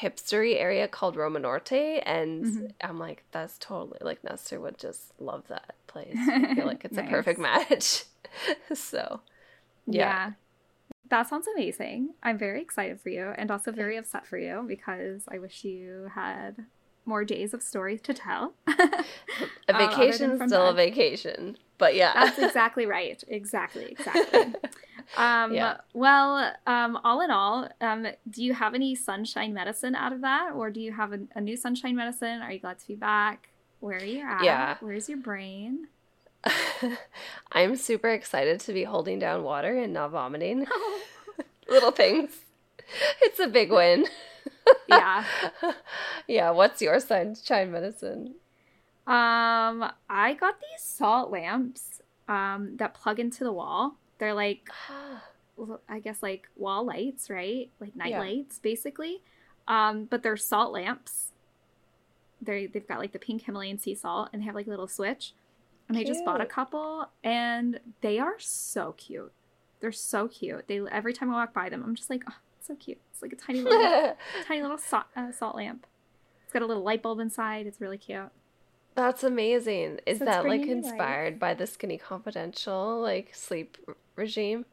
[0.00, 1.72] hipstery area called Roma Norte,
[2.06, 2.72] and Mhm.
[2.80, 6.16] I'm like, that's totally like Nestor would just love that place.
[6.16, 8.04] I feel like it's a perfect match.
[8.74, 9.20] so,
[9.86, 10.02] yeah.
[10.02, 10.30] yeah.
[11.10, 12.14] That sounds amazing.
[12.22, 16.10] I'm very excited for you and also very upset for you because I wish you
[16.14, 16.64] had
[17.04, 18.54] more days of stories to tell.
[18.68, 18.72] a
[19.68, 23.22] Um, vacation's from still a vacation, but yeah, That's exactly right.
[23.28, 24.54] Exactly, exactly.
[25.16, 25.78] Um, Yeah.
[25.92, 30.52] Well, um, all in all, um, do you have any sunshine medicine out of that,
[30.54, 32.40] or do you have a, a new sunshine medicine?
[32.40, 33.48] Are you glad to be back?
[33.80, 34.44] Where are you at?
[34.44, 34.76] Yeah.
[34.80, 35.88] Where's your brain?
[37.52, 40.66] I'm super excited to be holding down water and not vomiting.
[41.68, 42.30] Little things.
[43.20, 44.06] It's a big win.
[44.88, 45.24] Yeah.
[46.28, 47.34] yeah, what's your sign?
[47.34, 48.34] sunshine medicine?
[49.06, 53.96] Um, I got these salt lamps um, that plug into the wall.
[54.18, 54.68] They're like,
[55.88, 57.70] I guess like wall lights, right?
[57.80, 58.20] Like night Yeah.
[58.20, 59.22] lights, basically.
[59.68, 61.32] Um, but they're salt lamps.
[62.40, 64.88] They they've got like the pink Himalayan sea salt, and they have like a little
[64.88, 65.34] switch.
[65.88, 69.32] And I just bought a couple, and they are so cute.
[69.80, 70.66] They're so cute.
[70.68, 72.98] They every time I walk by them, I'm just like, oh, it's so cute.
[73.10, 75.84] It's like a tiny little tiny little salt, uh, salt lamp.
[76.44, 77.66] It's got a little light bulb inside.
[77.66, 78.30] It's really cute.
[78.94, 79.98] That's amazing.
[80.06, 80.68] Is So that like life.
[80.70, 83.78] inspired by the Skinny Confidential like sleep
[84.14, 84.64] regime?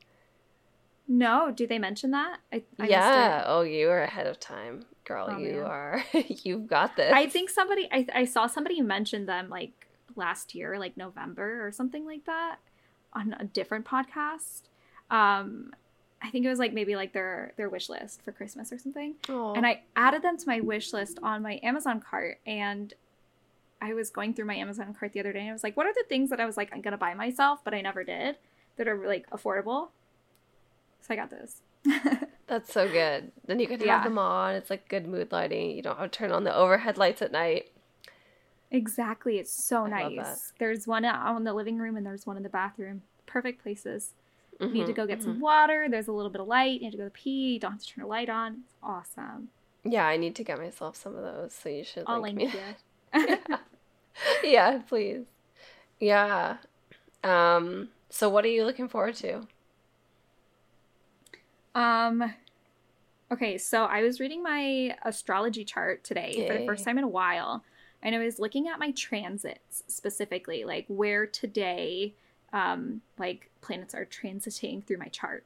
[1.08, 2.38] No, do they mention that?
[2.54, 3.44] I, I yeah.
[3.48, 5.28] Oh, you are ahead of time, girl.
[5.32, 5.64] Oh, you man.
[5.64, 6.06] are.
[6.28, 7.12] You've got this.
[7.12, 11.72] I think somebody I, I saw somebody mention them like last year, like November or
[11.72, 12.58] something like that,
[13.14, 14.64] on a different podcast.
[15.10, 15.74] Um,
[16.22, 19.16] I think it was like maybe like their their wish list for Christmas or something.
[19.30, 19.54] Aw.
[19.54, 22.94] And I added them to my wish list on my Amazon cart and
[23.82, 25.86] I was going through my Amazon cart the other day and I was like, what
[25.86, 28.36] are the things that I was like I'm gonna buy myself but I never did
[28.76, 29.90] that are like affordable?
[31.02, 31.62] So I got those.
[32.48, 33.32] That's so good.
[33.46, 34.04] Then you can have Yeah.
[34.04, 34.56] them on.
[34.56, 35.72] It's like good mood lighting.
[35.72, 37.72] You don't have to turn on the overhead lights at night.
[38.72, 39.38] exactly.
[39.38, 40.52] It's so I nice.
[40.60, 43.04] There's one out in the living room and there's one in the bathroom.
[43.26, 44.12] Perfect places.
[44.68, 45.24] You need to Mhm, go get mhm.
[45.24, 45.88] some water.
[45.90, 46.82] There's a little bit of light.
[46.82, 47.54] You need to go pee.
[47.54, 48.64] You don't have to turn a light on.
[48.66, 49.50] It's awesome.
[49.84, 51.54] Yeah, I need to get myself some of those.
[51.54, 52.54] So you should I'll link link me.
[52.54, 52.76] you.
[54.44, 55.26] yeah, please.
[56.00, 56.58] Yeah.
[57.24, 57.90] Um.
[58.10, 59.48] So what are you looking forward to?
[61.76, 62.34] Um
[63.32, 67.08] okay, so I was reading my astrology chart today for the first time in a
[67.08, 67.64] while,
[68.02, 72.16] and I was looking at my transits specifically, like where today
[72.54, 75.46] um like planets are transiting through my chart.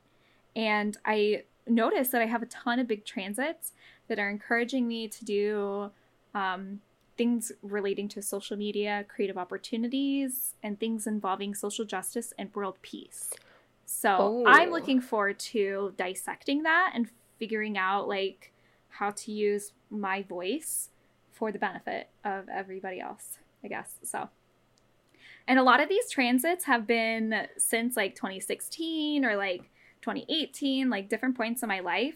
[0.56, 3.74] And I notice that I have a ton of big transits
[4.08, 5.92] that are encouraging me to do
[6.34, 6.82] um
[7.16, 13.30] things relating to social media, creative opportunities, and things involving social justice and world peace.
[13.86, 14.72] So I'm Oh.
[14.72, 18.52] looking forward to dissecting that and figuring out like
[18.90, 20.90] how to use my voice
[21.32, 24.00] for the benefit of everybody else, I guess.
[24.04, 24.30] So
[25.48, 29.62] and a lot of these transits have been since like 2016 or like
[30.02, 32.16] 2018, like different points in my life.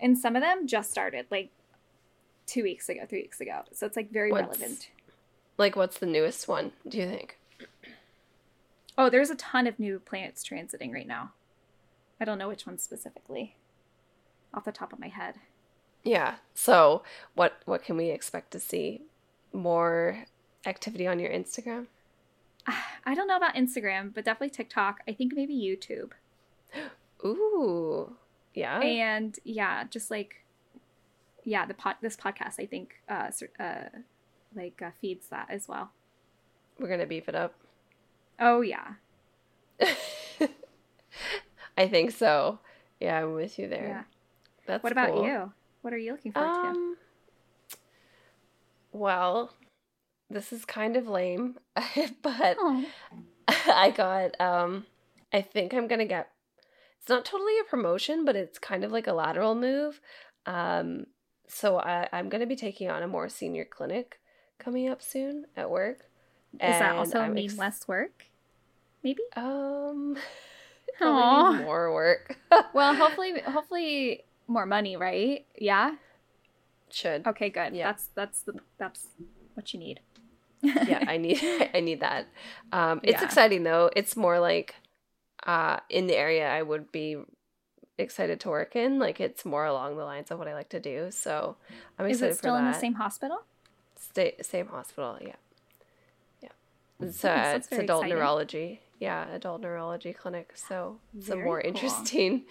[0.00, 1.50] And some of them just started like
[2.46, 3.62] two weeks ago, three weeks ago.
[3.72, 4.90] So it's like very What's- relevant.
[5.56, 6.72] Like, what's the newest one?
[6.88, 7.38] Do you think?
[8.98, 11.32] Oh, there's a ton of new planets transiting right now.
[12.20, 13.56] I don't know which one specifically
[14.52, 15.36] off the top of my head.
[16.02, 16.36] Yeah.
[16.54, 17.02] So
[17.34, 19.02] what what can we expect to see?
[19.52, 20.24] More
[20.66, 21.86] activity on your Instagram?
[23.06, 25.00] I don't know about Instagram, but definitely TikTok.
[25.08, 26.12] I think maybe YouTube.
[27.24, 28.16] Ooh.
[28.54, 28.80] Yeah.
[28.80, 30.44] And yeah, just like
[31.44, 33.88] yeah, the pod this podcast I think uh uh
[34.54, 35.90] like uh, feeds that as well.
[36.78, 37.54] We're gonna beef it up.
[38.40, 38.94] Oh yeah.
[41.76, 42.60] I think so.
[43.00, 43.88] Yeah, I'm with you there.
[43.88, 44.02] Yeah.
[44.66, 45.26] That's What about cool.
[45.26, 45.52] you?
[45.82, 46.68] What are you looking forward to?
[46.70, 46.96] Um.
[48.92, 49.52] Well,
[50.30, 51.58] this is kind of lame,
[52.22, 52.84] but Oh.
[53.48, 54.86] I got um
[55.32, 56.30] I think I'm gonna get
[57.00, 60.00] it's not totally a promotion, but it's kind of like a lateral move.
[60.46, 61.06] Um
[61.46, 64.18] so I, I'm gonna be taking on a more senior clinic
[64.58, 66.06] coming up soon at work.
[66.58, 68.26] Does that also I'm mean ex- less work?
[69.02, 69.20] Maybe?
[69.36, 70.16] Um
[71.00, 71.50] Aw.
[71.50, 72.36] probably more work.
[72.72, 75.44] Well, hopefully hopefully more money, right?
[75.58, 75.96] Yeah.
[76.90, 77.26] Should.
[77.26, 77.74] Okay, good.
[77.74, 77.88] Yeah.
[77.88, 79.06] That's that's the that's
[79.54, 80.00] what you need.
[80.82, 81.40] Yeah, I need
[81.74, 82.26] I need that.
[82.72, 83.24] Um, it's Yeah.
[83.24, 83.90] exciting though.
[83.96, 84.74] It's more like
[85.46, 87.16] uh, in the area I would be
[87.98, 88.98] excited to work in.
[88.98, 91.10] Like it's more along the lines of what I like to do.
[91.10, 91.56] So
[91.98, 93.44] I'm excited Is it still in the same hospital?
[93.96, 95.18] Sta- same hospital?
[95.20, 95.36] Yeah,
[96.42, 96.48] yeah.
[97.00, 98.16] It's, uh, that's it's adult exciting.
[98.18, 98.80] neurology.
[99.00, 100.52] Yeah, adult neurology clinic.
[100.56, 101.68] So it's a more cool.
[101.70, 102.44] interesting.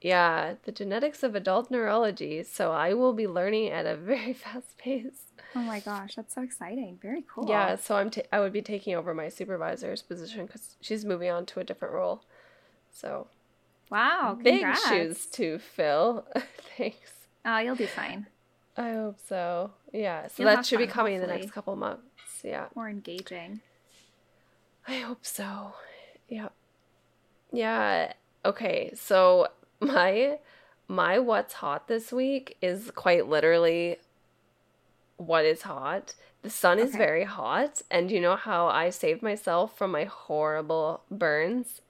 [0.00, 2.42] Yeah, the genetics of adult neurology.
[2.42, 5.32] So I will be learning at a very fast pace.
[5.54, 6.98] Oh my gosh, that's so exciting.
[7.02, 7.48] Very cool.
[7.48, 11.30] Yeah, so I'm ta- I would be taking over my supervisor's position because she's moving
[11.30, 12.22] on to a different role.
[12.92, 13.26] So
[13.90, 14.38] Wow.
[14.40, 14.88] big Congrats.
[14.88, 16.26] shoes to fill.
[16.78, 17.12] Thanks.
[17.44, 18.26] Oh, you'll do fine.
[18.76, 19.72] I hope so.
[19.92, 22.04] Yeah, so You'll that should be fun, coming in the next couple months.
[22.44, 23.60] Yeah, More engaging.
[24.86, 25.74] I hope so.
[26.28, 26.48] Yeah,
[27.52, 28.12] yeah.
[28.44, 29.48] Okay, so
[29.80, 30.38] my
[30.88, 33.98] my what's hot this week is quite literally
[35.16, 36.14] what is hot.
[36.42, 41.02] The sun is very hot, and you know how I saved myself from my horrible
[41.10, 41.82] burns?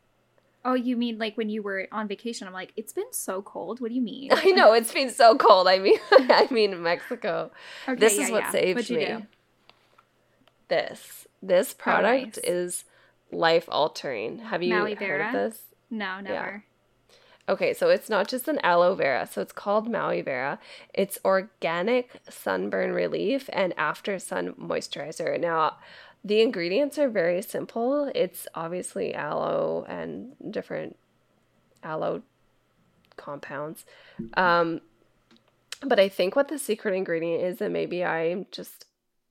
[0.64, 2.46] Oh, you mean like when you were on vacation?
[2.46, 3.80] I'm like, it's been so cold.
[3.80, 4.30] What do you mean?
[4.34, 5.68] I know it's been so cold.
[5.68, 7.50] I mean, I mean Mexico.
[7.88, 8.50] Okay, this yeah, is what yeah.
[8.50, 9.04] saved me.
[9.06, 9.22] do?
[10.68, 12.44] This this oh, product nice.
[12.44, 12.84] is
[13.32, 14.38] life altering.
[14.40, 15.62] Have you heard of this?
[15.90, 16.64] No, never.
[17.50, 19.28] Okay, so it's not just an aloe vera.
[19.30, 20.60] So it's called Maui Vera.
[20.94, 25.38] It's organic sunburn relief and after sun moisturizer.
[25.38, 25.78] Now,
[26.24, 28.12] the ingredients are very simple.
[28.14, 30.96] It's obviously aloe and different
[31.82, 32.22] aloe
[33.16, 33.84] compounds.
[34.34, 34.80] Um,
[35.82, 38.84] but I think what the secret ingredient is, and maybe I'm just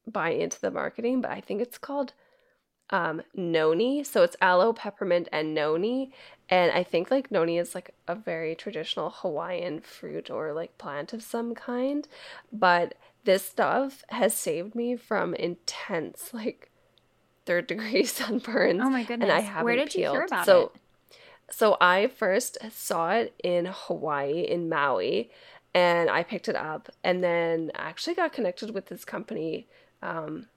[0.05, 2.11] buying into the marketing, but I think it's called
[2.89, 4.03] um, noni.
[4.03, 6.11] So it's aloe, peppermint, and noni.
[6.49, 11.13] And I think like noni is like a very traditional Hawaiian fruit or like plant
[11.13, 12.07] of some kind.
[12.51, 16.71] But this stuff has saved me from intense like
[17.45, 18.83] third degree sunburns.
[18.83, 19.29] Oh my goodness.
[19.29, 20.13] And I haven't Where did peeled.
[20.13, 21.15] you hear about so, it?
[21.51, 25.31] So I first saw it in Hawaii, in Maui,
[25.73, 29.67] and I picked it up and then actually got connected with this company.
[30.01, 30.47] Um,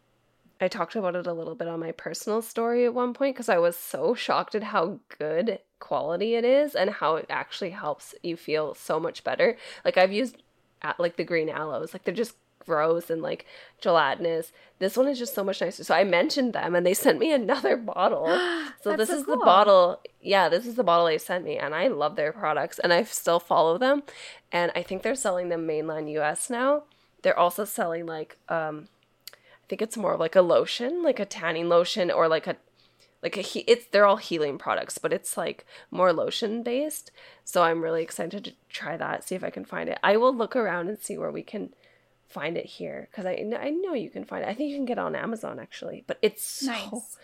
[0.60, 3.48] I talked about it a little bit on my personal story at one point because
[3.48, 8.14] I was so shocked at how good quality it is and how it actually helps
[8.22, 9.56] you feel so much better.
[9.84, 10.36] Like I've used
[10.98, 13.44] like the green aloes, like they're just gross and like
[13.80, 14.52] gelatinous.
[14.78, 15.82] This one is just so much nicer.
[15.82, 18.28] So I mentioned them and they sent me another bottle.
[18.82, 20.00] So this so is the bottle.
[20.20, 23.04] Yeah, this is the bottle they sent me and I love their products and I
[23.04, 24.02] still follow them
[24.50, 26.82] and I think they're selling them mainland US now.
[27.22, 28.88] They're also selling like um
[29.32, 32.56] I think it's more of like a lotion, like a tanning lotion or like a
[33.22, 37.10] like a he- it's they're all healing products, but it's like more lotion based.
[37.44, 39.98] So I'm really excited to try that, see if I can find it.
[40.02, 41.72] I will look around and see where we can
[42.28, 44.48] find it here because I I know you can find it.
[44.48, 47.16] I think you can get it on Amazon actually, but it's so Nice.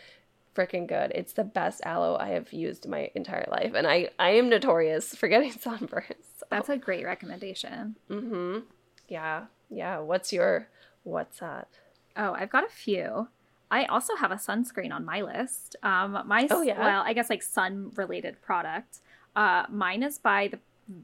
[0.54, 1.12] freaking good.
[1.14, 5.14] It's the best aloe I have used my entire life, and I I am notorious
[5.18, 6.26] for getting sunburns.
[6.38, 6.46] So.
[6.50, 7.96] That's a great recommendation.
[8.10, 8.60] mm-hmm.
[9.08, 9.98] Yeah, yeah.
[9.98, 10.68] What's your
[11.02, 11.68] what's that?
[12.16, 13.28] Oh, I've got a few.
[13.70, 15.76] I also have a sunscreen on my list.
[15.82, 16.78] Um, my Oh, yeah?
[16.78, 18.98] well, I guess like sun related product.
[19.36, 20.58] Uh, mine is by the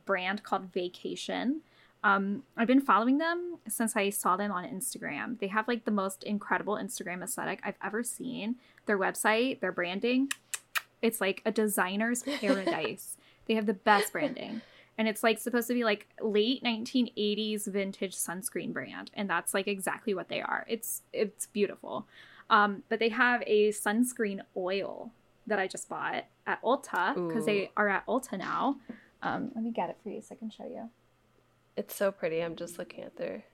[0.06, 1.60] brand called Vacation.
[2.02, 5.38] Um, I've been following them since I saw them on Instagram.
[5.38, 8.56] They have like the most incredible Instagram aesthetic I've ever seen.
[8.86, 10.28] Their website, their branding,
[11.00, 13.16] it's like a designer's paradise.
[13.46, 14.60] they have the best branding.
[14.96, 19.10] And it's like supposed to be like late 1980s vintage sunscreen brand.
[19.14, 20.64] And that's like exactly what they are.
[20.68, 22.06] It's it's beautiful.
[22.50, 25.10] Um, but they have a sunscreen oil
[25.46, 28.76] that I just bought at Ulta because they are at Ulta now.
[29.22, 30.90] Um, let me get it for you so I can show you.
[31.76, 32.42] It's so pretty.
[32.42, 33.44] I'm just looking at their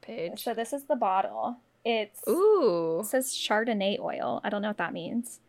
[0.00, 0.42] page.
[0.42, 1.58] So this is the bottle.
[1.84, 3.00] It's Ooh.
[3.00, 4.40] it says Chardonnay oil.
[4.44, 5.40] I don't know what that means.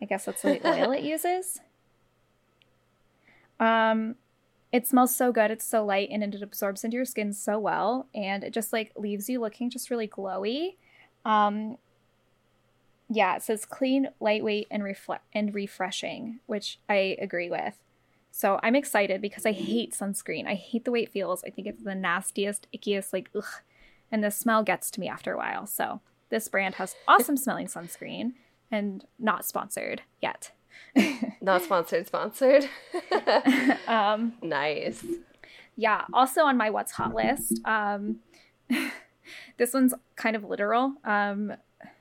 [0.00, 1.60] I guess that's the oil it uses.
[3.58, 4.16] Um,
[4.72, 5.50] it smells so good.
[5.50, 8.92] It's so light and it absorbs into your skin so well, and it just like
[8.96, 10.74] leaves you looking just really glowy.
[11.24, 11.78] Um,
[13.10, 17.78] yeah, it says clean, lightweight, and reflect and refreshing, which I agree with.
[18.30, 20.46] So I'm excited because I hate sunscreen.
[20.46, 21.44] I hate the way it feels.
[21.44, 23.44] I think it's the nastiest, ickiest, like ugh,
[24.10, 25.66] and the smell gets to me after a while.
[25.66, 28.32] So this brand has awesome smelling sunscreen
[28.70, 30.50] and not sponsored yet.
[31.40, 32.68] Not sponsored, sponsored.
[33.86, 35.04] um, nice.
[35.76, 37.60] yeah, also on my what's hot list.
[37.64, 38.18] Um,
[39.56, 40.94] this one's kind of literal.
[41.04, 41.52] Um,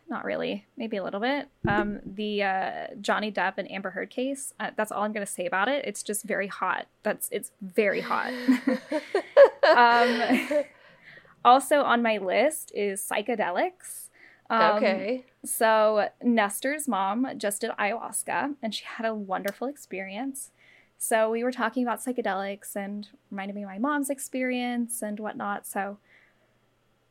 [0.10, 1.48] not really, maybe a little bit.
[1.68, 4.54] Um, the uh, Johnny Depp and Amber Heard case.
[4.60, 5.86] Uh, that's all I'm gonna say about it.
[5.86, 6.88] It's just very hot.
[7.04, 8.32] That's it's very hot.
[9.76, 10.64] um,
[11.44, 14.10] also on my list is psychedelics.
[14.50, 15.26] Um, okay.
[15.46, 20.52] So Nestor's mom just did ayahuasca and she had a wonderful experience.
[20.98, 25.66] So we were talking about psychedelics and reminded me of my mom's experience and whatnot.
[25.66, 25.98] So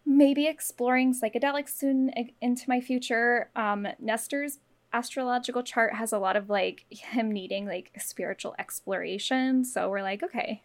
[0.04, 2.10] maybe exploring psychedelics soon
[2.40, 3.50] into my future.
[3.54, 4.58] Um, Nestor's
[4.92, 9.64] astrological chart has a lot of like him needing like spiritual exploration.
[9.64, 10.62] So we're like, okay,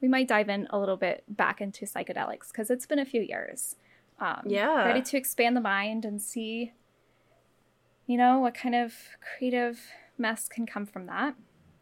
[0.00, 3.22] we might dive in a little bit back into psychedelics because it's been a few
[3.22, 3.76] years.
[4.18, 4.84] Um, Yeah.
[4.86, 6.72] Ready to expand the mind and see,
[8.06, 9.80] you know, what kind of creative
[10.18, 11.34] mess can come from that.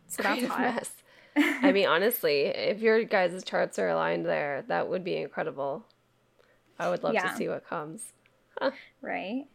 [0.07, 0.61] So that's Creative hot.
[0.75, 0.93] mess.
[1.37, 5.85] I mean, honestly, if your guys' charts are aligned there, that would be incredible.
[6.79, 7.29] I would love Yeah.
[7.29, 8.13] to see what comes.
[9.03, 9.47] right?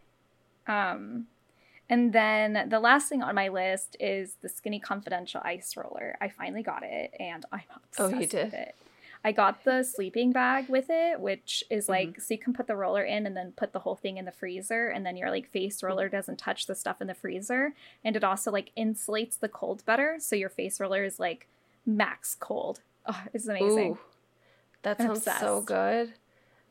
[0.66, 1.26] Um,
[1.90, 6.16] and then the last thing on my list is the Skinny Confidential Ice Roller.
[6.20, 8.44] I finally got it, and I'm obsessed Oh, obsessed you did?
[8.46, 8.74] with it.
[9.26, 12.20] I got the sleeping bag with it, which is like Mm-hmm.
[12.20, 14.32] so you can put the roller in and then put the whole thing in the
[14.32, 15.86] freezer, and then your like face Mm-hmm.
[15.86, 19.84] roller doesn't touch the stuff in the freezer, and it also like insulates the cold
[19.86, 21.46] better, so your face roller is like
[21.86, 22.80] max cold.
[23.06, 23.92] Oh, it's amazing.
[23.92, 23.98] Ooh,
[24.82, 26.14] that I'm sounds so good.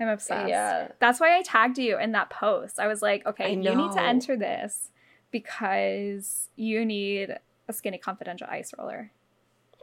[0.04, 0.50] I'm obsessed.
[0.50, 0.90] Yeah.
[1.00, 2.80] That's why I tagged you in that post.
[2.80, 4.92] I was like, okay, you need to enter this
[5.32, 7.36] because you need
[7.68, 9.12] a skinny confidential ice roller.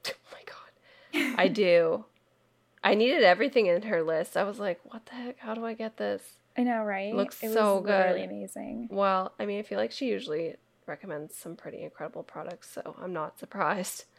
[0.07, 1.39] Oh my god.
[1.39, 2.05] I do.
[2.85, 4.37] I needed everything in her list.
[4.37, 5.39] I was like, what the heck?
[5.39, 6.23] How do I get this?
[6.57, 7.15] I know, right?
[7.15, 8.17] Looks it so good.
[8.17, 8.89] amazing.
[8.91, 10.57] Well, I mean, I feel like she usually
[10.87, 14.05] recommends some pretty incredible products, so I'm not surprised.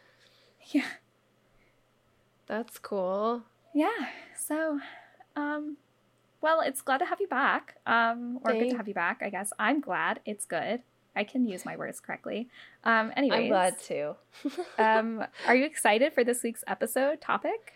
[0.70, 0.86] Yeah.
[2.46, 3.42] That's cool.
[3.74, 4.06] Yeah.
[4.36, 4.78] So,
[5.34, 5.76] um,
[6.42, 7.76] well, it's glad to have you back.
[7.86, 9.52] Um, or good to have you back, I guess.
[9.58, 10.20] I'm glad.
[10.26, 10.82] It's good.
[11.14, 12.48] I can use my words correctly.
[12.84, 14.16] Um, anyways, I'm glad too.
[14.78, 17.74] um, are you excited for this week's episode topic?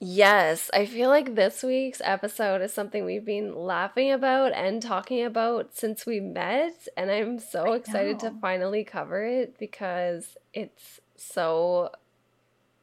[0.00, 5.24] Yes, I feel like this week's episode is something we've been laughing about and talking
[5.24, 11.00] about since we met, and I'm so I excited to finally cover it because it's
[11.16, 11.90] so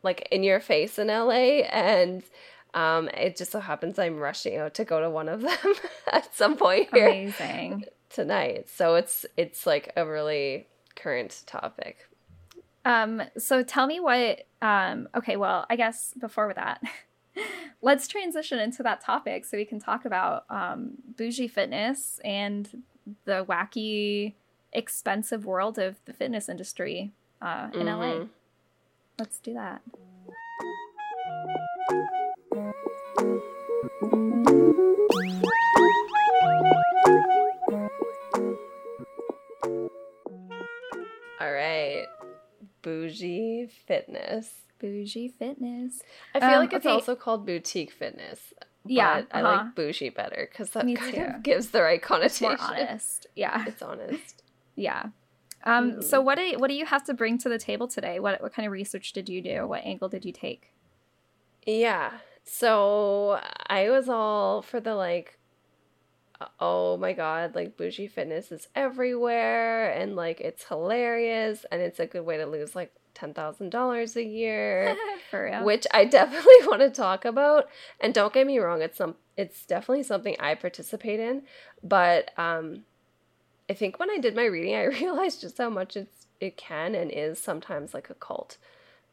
[0.03, 2.23] like in your face in LA and
[2.75, 5.73] um it just so happens I'm rushing out to go to one of them
[6.11, 7.85] at some point here Amazing.
[8.09, 8.69] tonight.
[8.69, 12.07] So it's it's like a really current topic.
[12.85, 14.45] Um, so tell me what.
[14.61, 16.81] Um, okay, well, I guess before that,
[17.81, 22.83] let's transition into that topic so we can talk about um, bougie fitness and
[23.25, 24.33] the wacky,
[24.73, 27.11] expensive world of the fitness industry
[27.41, 28.13] uh, in LA.
[28.13, 28.29] Mhm.
[29.17, 29.81] Let's do that.
[41.39, 42.05] All right.
[42.81, 44.51] Bougie fitness.
[44.79, 46.01] Bougie fitness.
[46.33, 46.93] I feel Um, like it's okay.
[46.93, 48.53] also called boutique fitness.
[48.85, 49.63] Yeah, but I uh-huh.
[49.65, 51.21] like bougie better because that Me kind too.
[51.21, 52.47] of gives the right It's connotation.
[52.47, 53.27] more honest.
[53.35, 54.43] Yeah, It's honest.
[54.75, 55.07] yeah.
[55.63, 56.03] Um, Mhm.
[56.03, 58.19] So what do you, what do you have to bring to the table today?
[58.19, 59.65] What what kind of research did you do?
[59.67, 60.71] What angle did you take?
[61.65, 62.11] Yeah.
[62.45, 65.39] So I was all for the like,
[66.59, 72.05] oh my god, like bougie fitness is everywhere and like it's hilarious and it's a
[72.05, 74.95] good way to lose like $10,000 a year.
[75.31, 75.63] For real.
[75.63, 77.67] which I definitely want to talk about.
[77.99, 81.43] And don't get me wrong, it's some it's definitely something I participate in,
[81.83, 82.83] but um
[83.67, 86.93] I think when I did my reading, I realized just how much it's it can
[86.93, 88.57] and is sometimes like a cult.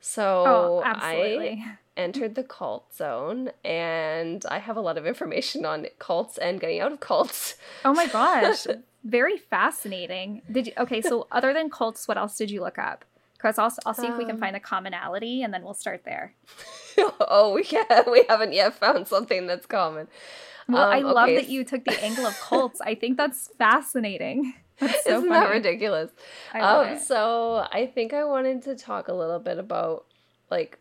[0.05, 1.64] So oh, I
[1.96, 6.80] entered the cult zone and I have a lot of information on cults and getting
[6.80, 7.55] out of cults.
[7.84, 8.66] Oh my gosh,
[9.05, 10.42] very fascinating.
[10.50, 11.00] Did you okay?
[11.00, 13.05] So other than cults, what else did you look up?
[13.34, 16.03] Because I'll I'll see if we can Um, find a commonality, and then we'll start
[16.05, 16.34] there.
[17.20, 20.09] oh, we can't, we haven't yet found something that's common.
[20.68, 22.80] Well, I Um, love that you took the angle of cults.
[22.80, 24.55] I think that's fascinating.
[24.79, 25.47] That's so Isn't funny.
[25.47, 26.11] that ridiculous?
[26.53, 27.01] I love um, it.
[27.03, 30.07] so I think I wanted to talk a little bit about
[30.51, 30.79] like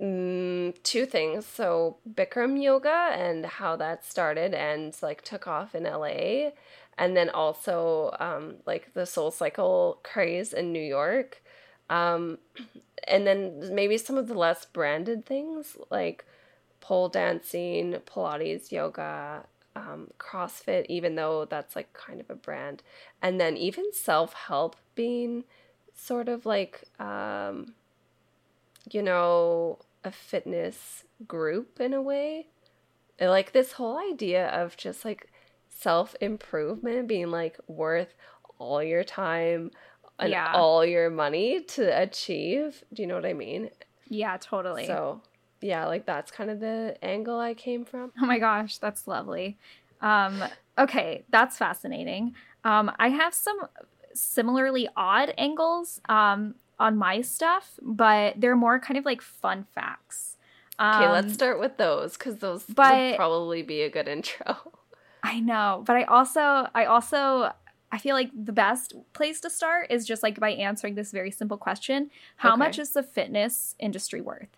[0.00, 1.46] mm, two things.
[1.46, 6.50] So Bikram yoga and how that started and like took off in LA,
[6.98, 11.42] and then also um, like the Soul Cycle craze in New York,
[11.90, 12.38] um,
[13.08, 16.24] and then maybe some of the less branded things like
[16.80, 19.44] pole dancing, Pilates, yoga,
[19.76, 22.82] um, CrossFit, even though that's like kind of a brand,
[23.22, 25.44] and then even self help being
[25.94, 27.74] sort of like, um,
[28.90, 32.46] you know, a fitness group in a way.
[33.20, 35.28] Like this whole idea of just like
[35.68, 38.14] self improvement being like worth
[38.58, 39.70] all your time
[40.18, 40.52] and Yeah.
[40.54, 42.82] all your money to achieve.
[42.92, 43.70] Do you know what I mean?
[44.08, 44.86] Yeah, totally.
[44.86, 45.22] So,
[45.62, 48.12] yeah, like that's kind of the angle I came from.
[48.20, 49.58] Oh my gosh, that's lovely.
[50.00, 50.44] Um,
[50.78, 52.34] okay, that's fascinating.
[52.64, 53.58] Um, I have some
[54.14, 60.36] similarly odd angles um, on my stuff, but they're more kind of like fun facts.
[60.80, 64.72] Okay, Um, let's start with those because those but- would probably be a good intro.
[65.22, 67.52] I know, but I also, I also,
[67.92, 71.30] I feel like the best place to start is just like by answering this very
[71.30, 72.58] simple question: How Okay.
[72.58, 74.48] much is the fitness industry worth?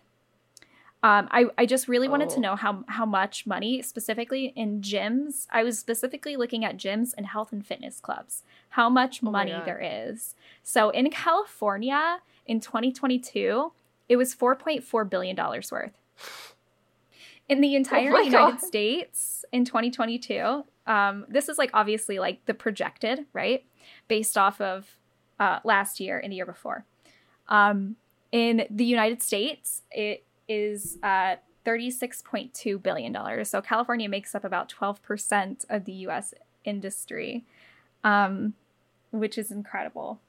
[1.05, 2.41] Um, I, I just really wanted to Oh.
[2.45, 5.45] know how how much money specifically in gyms.
[5.51, 8.43] I was specifically looking at gyms and health and fitness clubs.
[8.69, 10.35] How much Oh money there is.
[10.63, 13.71] So in California in 2022,
[14.09, 15.93] it was 4.4 billion dollars worth.
[17.47, 18.61] In the entire Oh United God.
[18.61, 23.63] States in 2022, um, this is like obviously like the projected, right?
[24.07, 24.97] Based off of
[25.39, 26.85] uh, last year and the year before.
[27.47, 27.97] Um,
[28.31, 31.35] in the United States, it is uh,
[31.65, 33.45] $36.2 billion.
[33.45, 36.33] So California makes up about 12% of the US
[36.63, 37.45] industry,
[38.03, 38.53] um,
[39.11, 40.19] which is incredible.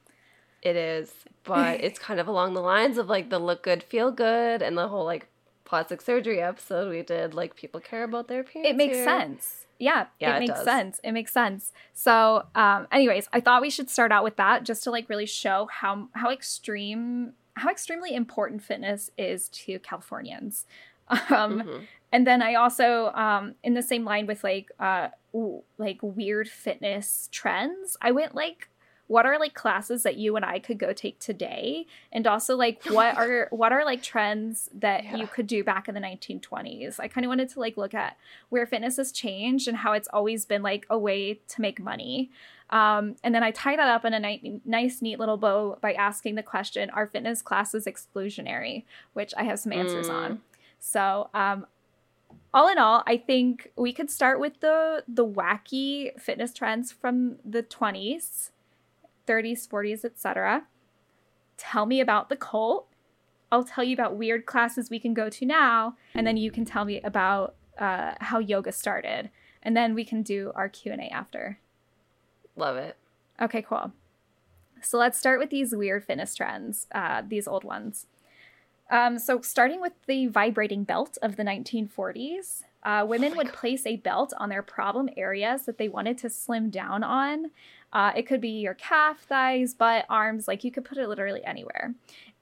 [0.63, 1.13] It is,
[1.45, 4.77] but it's kind of along the lines of like the look good, feel good, and
[4.77, 5.29] the whole like
[5.65, 7.35] plastic surgery episode we did.
[7.35, 8.71] Like people care about their appearance.
[8.71, 9.05] It makes here.
[9.05, 9.63] sense.
[9.79, 10.65] Yeah, Yeah, it it makes does.
[10.65, 11.01] sense.
[11.05, 11.73] It makes sense.
[11.93, 15.27] So, um, anyways, I thought we should start out with that just to like really
[15.27, 20.67] show how how extreme how extremely important fitness is to Californians.
[21.09, 21.87] Um, Mhm.
[22.11, 25.11] and then I also, um, in the same line with like uh,
[25.79, 28.69] like weird fitness trends, I went like
[29.09, 31.87] what are like classes that you and I could go take today?
[32.13, 35.17] And also like what are what are like trends that yeah.
[35.17, 36.99] you could do back in the 1920s?
[36.99, 38.17] I kind of wanted to like look at
[38.49, 42.31] where fitness has changed and how it's always been like a way to make money.
[42.71, 45.93] Um, and then I tie that up in a ni- nice, neat little bow by
[45.93, 48.85] asking the question Are fitness classes exclusionary?
[49.13, 50.15] Which I have some answers mm.
[50.15, 50.41] on.
[50.79, 51.67] So, um,
[52.53, 57.37] all in all, I think we could start with the the wacky fitness trends from
[57.45, 58.51] the 20s,
[59.27, 60.65] 30s, 40s, etc.
[61.57, 62.89] Tell me about the cult.
[63.53, 66.65] I'll tell you about weird classes we can go to now, and then you can
[66.65, 69.31] tell me about uh, how yoga started,
[69.63, 71.61] and then we can do our Q and A after.
[72.57, 72.97] Love it.
[73.41, 73.93] Okay, cool.
[74.83, 78.07] So let's start with these weird fitness trends, uh, these old ones.
[78.89, 83.55] Um, so, starting with the vibrating belt of the 1940s, uh, women oh would God.
[83.55, 87.51] place a belt on their problem areas that they wanted to slim down on.
[87.93, 91.45] Uh, it could be your calf, thighs, butt, arms, like you could put it literally
[91.45, 91.95] anywhere.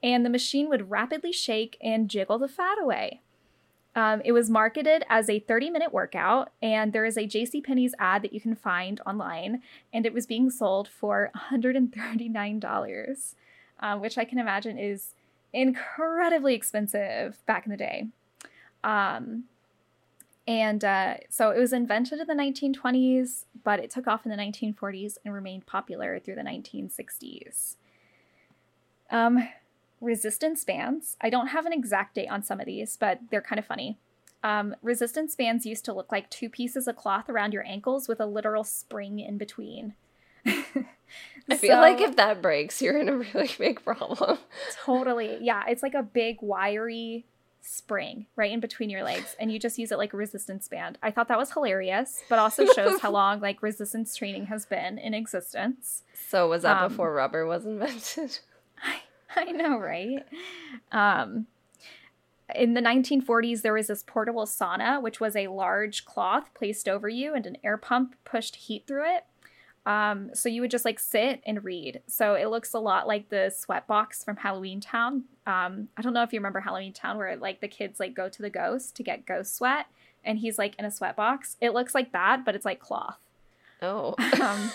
[0.03, 3.21] And the machine would rapidly shake and jiggle the fat away.
[3.95, 8.23] Um, it was marketed as a 30 minute workout, and there is a JCPenney's ad
[8.23, 9.61] that you can find online,
[9.93, 13.35] and it was being sold for $139,
[13.79, 15.11] uh, which I can imagine is
[15.53, 18.07] incredibly expensive back in the day.
[18.83, 19.45] Um,
[20.47, 24.37] and uh, so it was invented in the 1920s, but it took off in the
[24.37, 27.75] 1940s and remained popular through the 1960s.
[29.09, 29.47] Um,
[30.01, 31.17] resistance bands.
[31.21, 33.97] I don't have an exact date on some of these, but they're kind of funny.
[34.43, 38.19] Um, resistance bands used to look like two pieces of cloth around your ankles with
[38.19, 39.95] a literal spring in between.
[40.45, 44.37] I feel like if that breaks, you're in a really big problem.
[44.83, 45.39] totally.
[45.41, 45.63] Yeah.
[45.67, 47.25] It's like a big, wiry
[47.65, 50.97] spring right in between your legs, and you just use it like a resistance band.
[51.01, 54.97] I thought that was hilarious, but also shows how long like resistance training has been
[54.97, 56.03] in existence.
[56.29, 58.39] So, was that um, before rubber was invented?
[59.47, 60.25] I, know, right?
[60.91, 61.47] Um,
[62.53, 67.09] in the 1940s, there was this portable sauna, which was a large cloth placed over
[67.09, 69.25] you, and an air pump pushed heat through it.
[69.85, 72.01] Um, so you would just like sit and read.
[72.07, 75.25] So it looks a lot like the sweat box from Halloween Town.
[75.45, 78.27] Um, I don't know if you remember Halloween Town, where like the kids like go
[78.29, 79.85] to the ghost to get ghost sweat,
[80.23, 81.55] and he's like in a sweat box.
[81.61, 83.19] It looks like that, but it's like cloth.
[83.81, 84.15] Oh.
[84.41, 84.71] um,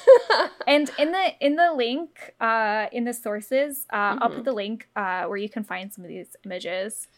[0.67, 4.23] and in the in the link uh, in the sources, uh, mm-hmm.
[4.23, 7.09] I'll put the link uh, where you can find some of these images.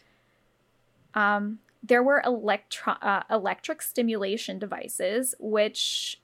[1.13, 6.19] Um, there were electro- uh, electric stimulation devices, which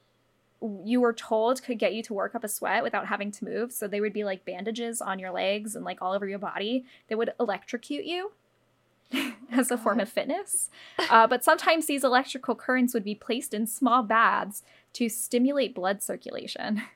[0.83, 3.71] you were told could get you to work up a sweat without having to move.
[3.71, 6.85] So they would be like bandages on your legs and like all over your body.
[7.07, 8.31] They would electrocute you
[9.51, 10.69] as a form of fitness.
[11.09, 16.01] Uh, but sometimes these electrical currents would be placed in small baths to stimulate blood
[16.01, 16.81] circulation.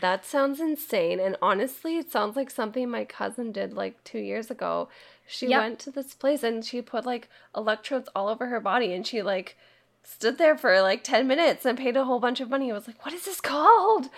[0.00, 1.20] That sounds insane.
[1.20, 4.88] And honestly, it sounds like something my cousin did like two years ago.
[5.26, 5.60] She yep.
[5.60, 9.22] went to this place and she put like electrodes all over her body and she
[9.22, 9.56] like
[10.02, 12.70] stood there for like 10 minutes and paid a whole bunch of money.
[12.70, 14.08] I was like, what is this called?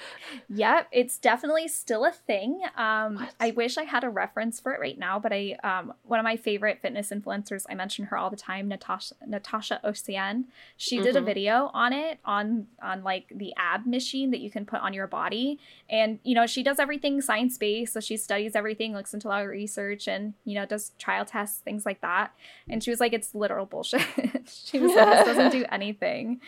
[0.49, 2.63] Yep, it's definitely still a thing.
[2.77, 6.21] Um, I wish I had a reference for it right now, but I um, one
[6.21, 10.45] of my favorite fitness influencers, I mention her all the time, Natacha Natacha Océane.
[10.77, 11.05] She mm-hmm.
[11.05, 11.27] did a mm-hmm.
[11.27, 15.07] video on it on on like the ab machine that you can put on your
[15.07, 15.59] body.
[15.89, 19.43] And you know, she does everything science-based, so she studies everything, looks into a lot
[19.43, 22.33] of research and you know, does trial tests, things like that.
[22.69, 24.01] And she was like, it's literal bullshit.
[24.47, 26.41] she was like, this doesn't do anything.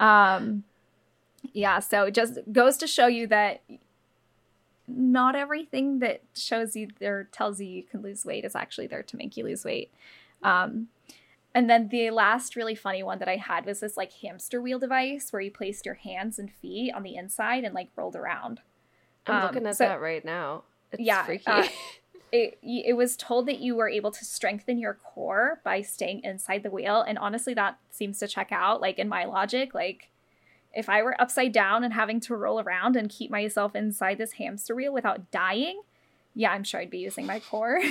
[0.00, 0.64] Um,
[1.52, 3.62] yeah, so it just goes to show you that
[4.86, 9.02] not everything that shows you or tells you you can lose weight is actually there
[9.02, 9.90] to make you lose weight.
[10.42, 10.88] Um,
[11.54, 14.78] and then the last really funny one that I had was this like hamster wheel
[14.78, 18.60] device where you placed your hands and feet on the inside and like rolled around.
[19.26, 20.64] I'm um, looking at so, that right now.
[20.92, 21.44] It's yeah, freaky.
[21.46, 21.66] Uh,
[22.34, 26.62] it, it was told that you were able to strengthen your core by staying inside
[26.62, 27.02] the wheel.
[27.02, 29.74] And honestly that seems to check out like in my logic.
[29.74, 30.10] Like
[30.76, 34.32] if i were upside down and having to roll around and keep myself inside this
[34.32, 35.80] hamster wheel without dying
[36.34, 37.80] yeah i'm sure i'd be using my core.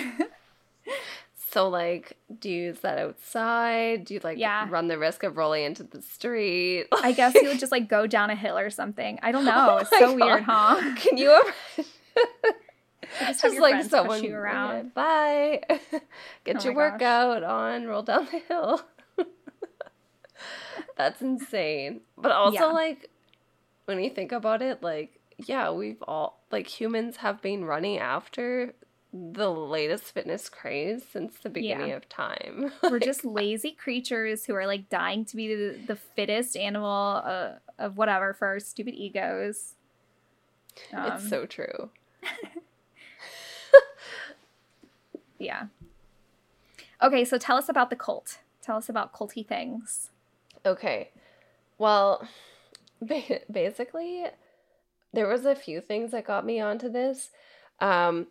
[1.53, 4.05] So like do you use that outside?
[4.05, 4.67] Do you like yeah.
[4.71, 6.87] run the risk of rolling into the street?
[6.91, 9.19] I guess you would just like go down a hill or something.
[9.21, 9.69] I don't oh know.
[9.69, 10.25] Oh it's so God.
[10.25, 10.95] weird huh?
[10.95, 11.39] Can you
[13.19, 14.93] just, just like someone you around.
[14.93, 15.61] Bye.
[16.43, 17.49] Get oh your workout gosh.
[17.49, 17.85] on.
[17.85, 18.81] Roll down the hill.
[20.97, 22.01] That's insane.
[22.17, 22.65] But also yeah.
[22.65, 23.09] like
[23.85, 28.73] when you think about it, like yeah, we've all like humans have been running after
[29.13, 31.95] the latest fitness craze since the beginning yeah.
[31.95, 32.71] of time.
[32.81, 37.51] We're just lazy creatures who are like dying to be the, the fittest animal uh,
[37.77, 39.75] of whatever for our stupid egos.
[40.91, 41.91] Um, it's so true.
[45.43, 45.67] Yeah.
[47.01, 48.39] Okay, so tell us about the cult.
[48.61, 50.09] Tell us about culty things.
[50.65, 51.09] Okay.
[51.77, 52.27] Well,
[53.51, 54.25] basically,
[55.11, 57.29] there was a few things that got me onto this.
[57.79, 58.27] Um,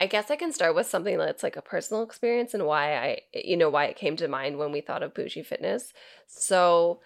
[0.00, 3.20] I guess I can start with something that's like a personal experience and why I,
[3.34, 5.92] you know, why it came to mind when we thought of bougie fitness.
[6.26, 7.00] So,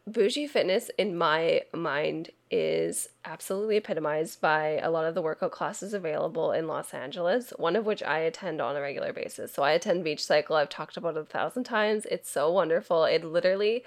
[0.07, 5.95] bougie fitness in my mind is absolutely epitomized by a lot of the workout classes
[5.95, 9.53] available in Los Angeles, one of which I attend on a regular basis.
[9.53, 10.57] So I attend Beach Cycle.
[10.57, 12.07] I've talked about it a thousand times.
[12.11, 13.05] It's so wonderful.
[13.05, 13.83] It literally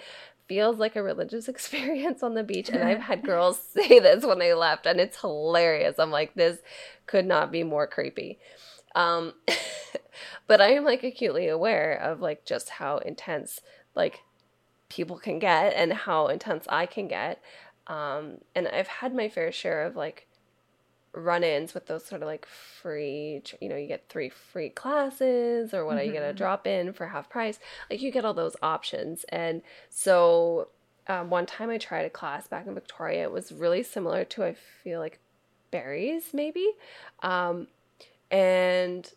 [0.47, 2.69] feels like a religious experience on the beach.
[2.69, 5.99] And I've had girls say this when they left, and it's hilarious.
[5.99, 6.59] I'm like, this
[7.05, 8.39] could not be more creepy.
[8.95, 9.33] Um,
[10.47, 13.61] but I am like acutely aware of like just how intense
[13.95, 14.21] like
[14.89, 17.41] people can get and how intense I can get.
[17.87, 20.27] Um, and I've had my fair share of like
[21.13, 25.73] run ins with those sort of like free, you know, you get three free classes
[25.73, 26.07] or what, mm-hmm.
[26.07, 26.37] you get a mm-hmm.
[26.37, 27.59] drop in for half price.
[27.89, 29.25] Like you get all those options.
[29.29, 30.69] And so
[31.07, 34.43] um, one time I tried a class back in Victoria, it was really similar to,
[34.43, 35.19] I feel like,
[35.71, 36.71] Barry's maybe.
[37.21, 37.67] Um,
[38.31, 39.11] and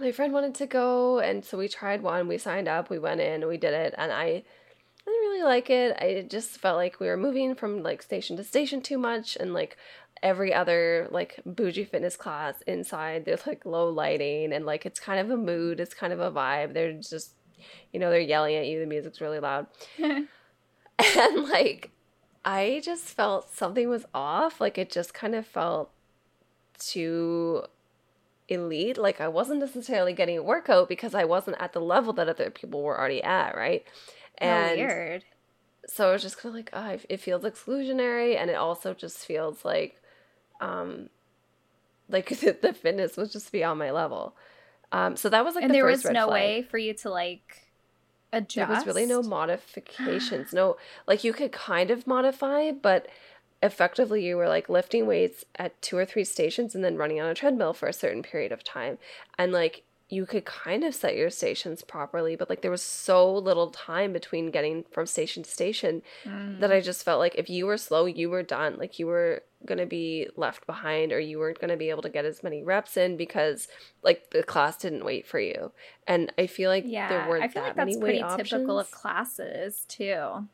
[0.00, 3.20] my friend wanted to go and so we tried one we signed up we went
[3.20, 4.42] in we did it and i
[5.08, 5.96] didn't really like it.
[6.00, 9.54] I just felt like we were moving from like station to station too much and
[9.54, 9.76] like
[10.22, 15.20] every other like bougie fitness class inside there's like low lighting and like it's kind
[15.20, 16.74] of a mood it's kind of a vibe.
[16.74, 17.32] They're just
[17.92, 19.66] you know they're yelling at you the music's really loud.
[21.16, 21.92] And like
[22.44, 25.92] i just felt something was off like it just kind of felt
[26.76, 27.62] too
[28.48, 28.98] elite.
[28.98, 32.50] Like I wasn't necessarily getting a workout because I wasn't at the level that other
[32.50, 33.84] people were already at, right?
[34.40, 35.24] Oh, and weird.
[35.86, 39.24] So it was just kind of like, oh, it feels exclusionary, and it also just
[39.24, 40.00] feels like,
[40.60, 41.08] um,
[42.08, 44.34] like the, the fitness was just beyond my level.
[44.92, 46.30] Um, so that was like, and the there was no flag.
[46.30, 47.68] way for you to like
[48.32, 48.56] adjust.
[48.56, 50.52] There was really no modifications.
[50.52, 50.76] no,
[51.06, 53.06] like you could kind of modify, but
[53.62, 57.28] effectively you were like lifting weights at two or three stations and then running on
[57.28, 58.98] a treadmill for a certain period of time
[59.36, 63.34] and like you could kind of set your stations properly but like there was so
[63.34, 66.58] little time between getting from station to station mm.
[66.60, 69.42] that i just felt like if you were slow you were done like you were
[69.66, 72.44] going to be left behind or you weren't going to be able to get as
[72.44, 73.66] many reps in because
[74.02, 75.72] like the class didn't wait for you
[76.06, 78.50] and i feel like yeah, there weren't I feel that like that's pretty options.
[78.50, 80.46] typical of classes too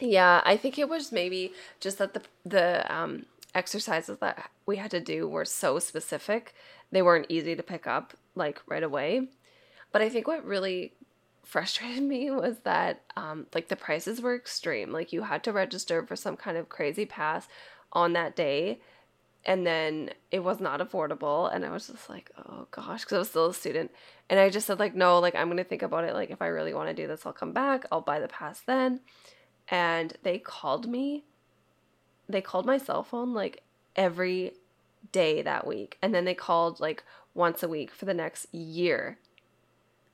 [0.00, 4.90] yeah, I think it was maybe just that the the um, exercises that we had
[4.90, 6.54] to do were so specific.
[6.90, 9.28] They weren't easy to pick up like right away.
[9.92, 10.92] But I think what really
[11.44, 14.92] frustrated me was that um, like the prices were extreme.
[14.92, 17.48] Like you had to register for some kind of crazy pass
[17.92, 18.80] on that day
[19.46, 23.18] and then it was not affordable and i was just like oh gosh because i
[23.18, 23.90] was still a student
[24.30, 26.46] and i just said like no like i'm gonna think about it like if i
[26.46, 29.00] really want to do this i'll come back i'll buy the pass then
[29.68, 31.24] and they called me.
[32.28, 33.62] They called my cell phone like
[33.96, 34.52] every
[35.12, 35.98] day that week.
[36.02, 37.04] And then they called like
[37.34, 39.18] once a week for the next year.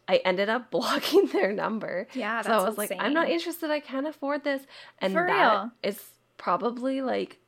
[0.09, 2.09] I ended up blocking their number.
[2.15, 2.99] Yeah, so I was insane.
[2.99, 3.71] like, I'm not interested.
[3.71, 4.63] I can't afford this.
[4.99, 6.01] And for that is
[6.37, 7.39] probably like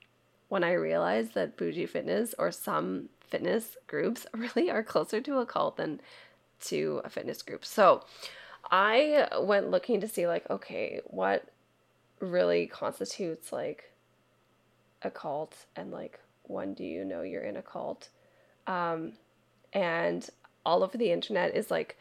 [0.49, 5.47] when I realized that bougie fitness or some fitness groups really are closer to a
[5.47, 6.01] cult than
[6.67, 7.65] to a fitness group.
[7.65, 8.05] So
[8.71, 11.49] I went looking to see like, okay, what
[12.23, 13.93] really constitutes like
[15.03, 18.09] a cult and like when do you know you're in a cult?
[18.67, 19.13] Um,
[19.73, 20.29] and
[20.65, 21.97] all over the internet is like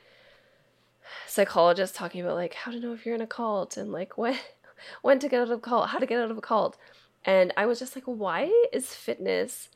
[1.28, 4.38] psychologists talking about like how to know if you're in a cult and like when
[5.02, 6.78] when to get out of a cult how to get out of a cult.
[7.24, 9.70] And i was just like why is fitness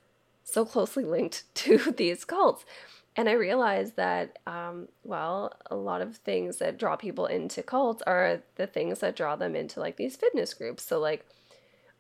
[0.44, 2.66] so closely linked to these cults
[3.16, 8.04] and I realized that, um, well, a lot of things that draw people into cults
[8.06, 10.84] are the things that draw them into like these fitness groups.
[10.84, 11.26] So, like,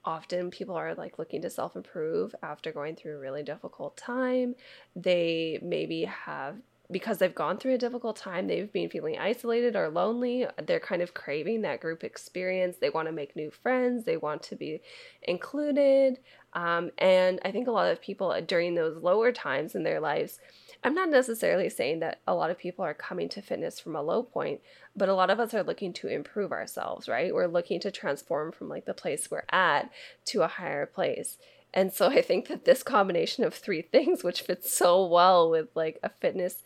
[0.03, 4.55] often people are like looking to self improve after going through a really difficult time.
[4.95, 6.57] They maybe have,
[6.91, 10.45] because they've gone through a difficult time, they've been feeling isolated or lonely.
[10.65, 12.75] They're kind of craving that group experience.
[12.79, 14.81] They want to make new friends, they want to be
[15.23, 16.19] included.
[16.53, 20.39] Um, and I think a lot of people during those lower times in their lives,
[20.85, 24.03] I'm not necessarily saying that a lot of people are coming to fitness from a
[24.03, 24.61] low point,
[24.95, 27.33] but a lot of us are looking to improve ourselves, right?
[27.33, 29.89] We're looking to transform from like the place we're at
[30.25, 31.37] to a higher place.
[31.73, 35.69] And so I think that this combination of three things, which fits so well with
[35.75, 36.63] like a fitness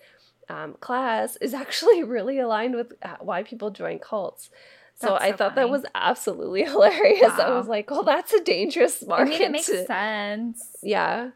[0.50, 4.50] um, class, is actually really aligned with uh, why people join cults.
[4.96, 5.68] So That's I thought funny.
[5.68, 7.32] that was absolutely hilarious.
[7.40, 10.76] I was like, well, that's a dangerous market." I mean, it makes to- sense.
[10.84, 11.30] yeah.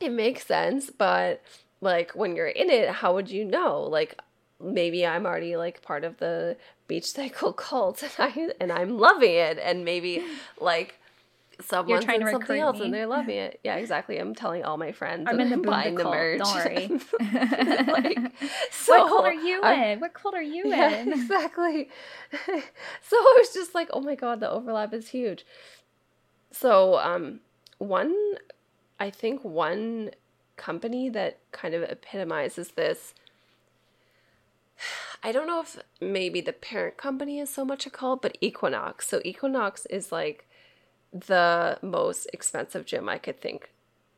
[0.00, 1.42] It makes sense, but
[1.80, 3.82] like when you're in it, how would you know?
[3.82, 4.20] Like
[4.60, 9.34] maybe I'm already like part of the beach cycle cult and I and I'm loving
[9.34, 10.24] it and maybe
[10.60, 10.98] like
[11.60, 12.86] someone's trying in to something else me.
[12.86, 13.60] and they're loving it.
[13.64, 14.18] Yeah, exactly.
[14.18, 16.14] I'm telling all my friends I'm in the buying the cult.
[16.14, 16.38] merch.
[16.38, 16.86] Don't worry.
[17.86, 18.18] like,
[18.70, 20.00] so what cult are you I- in?
[20.00, 21.12] What cult are you yeah, in?
[21.12, 21.88] exactly.
[22.46, 25.44] so I was just like, oh my god, the overlap is huge.
[26.50, 27.40] So, um,
[27.78, 28.14] one,
[29.00, 30.10] I think one
[30.56, 33.14] company that kind of epitomizes this.
[35.22, 39.08] I don't know if maybe the parent company is so much a cult, but Equinox.
[39.08, 40.48] So Equinox is like
[41.12, 43.72] the most expensive gym I could think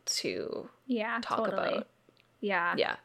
[0.07, 1.69] to Yeah, talk totally.
[1.69, 1.89] about.
[2.41, 2.75] Yeah.
[2.77, 2.97] Yeah.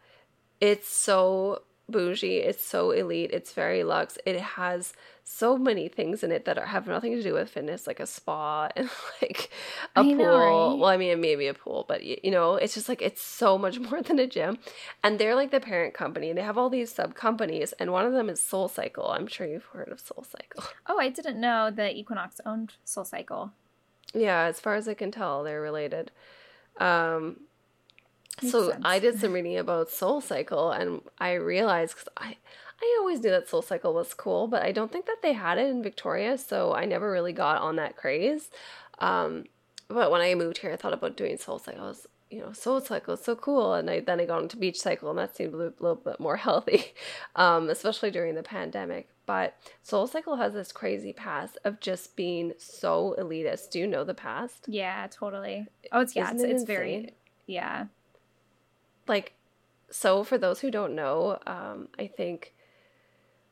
[0.59, 2.37] It's so bougie.
[2.39, 3.31] It's so elite.
[3.31, 4.17] It's very luxe.
[4.25, 7.87] It has so many things in it that are, have nothing to do with fitness,
[7.87, 8.89] like a spa and
[9.21, 9.49] like
[9.95, 10.15] a I pool.
[10.17, 10.79] know, right?
[10.79, 13.57] Well, I mean, maybe a pool, but y- you know, it's just like it's so
[13.57, 14.57] much more than a gym.
[15.03, 16.31] And they're like the parent company.
[16.33, 19.07] They have all these sub companies, and one of them is Soul Cycle.
[19.09, 20.63] I'm sure you've heard of Soul Cycle.
[20.87, 23.51] Oh, I didn't know that Equinox owned Soul Cycle.
[24.13, 26.11] Yeah, as far as I can tell, they're related.
[26.79, 27.41] Um,
[28.41, 28.81] Makes so sense.
[28.85, 32.37] I did some reading about Soul Cycle, and I realized because I
[32.81, 35.57] I always knew that Soul Cycle was cool, but I don't think that they had
[35.57, 38.49] it in Victoria, so I never really got on that craze.
[38.99, 39.45] Um,
[39.87, 41.95] but when I moved here, I thought about doing Soul Cycle.
[42.29, 45.09] You know, Soul Cycle is so cool, and I then I got into Beach Cycle,
[45.09, 46.93] and that seemed a little, little bit more healthy,
[47.35, 49.07] um, especially during the pandemic.
[49.25, 53.71] But Soul Cycle has this crazy past of just being so elitist.
[53.71, 54.65] Do you know the past?
[54.67, 55.67] Yeah, totally.
[55.91, 57.13] Oh, it's yeah, Isn't it's, it it's very
[57.47, 57.85] yeah.
[59.07, 59.33] Like
[59.89, 62.53] so for those who don't know um i think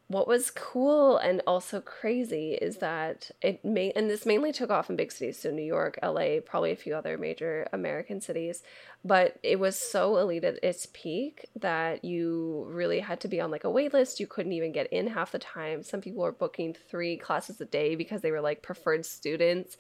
[0.08, 4.90] what was cool and also crazy is that it may and this mainly took off
[4.90, 8.64] in big cities so new york la probably a few other major american cities
[9.06, 13.52] but it was so elite at its peak that you really had to be on
[13.52, 14.20] like a wait list.
[14.20, 15.84] You couldn't even get in half the time.
[15.84, 19.76] Some people were booking three classes a day because they were like preferred students.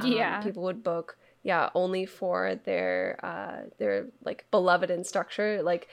[0.02, 0.40] Yeah.
[0.42, 5.86] people would book yeah only for their uh their like beloved instructor like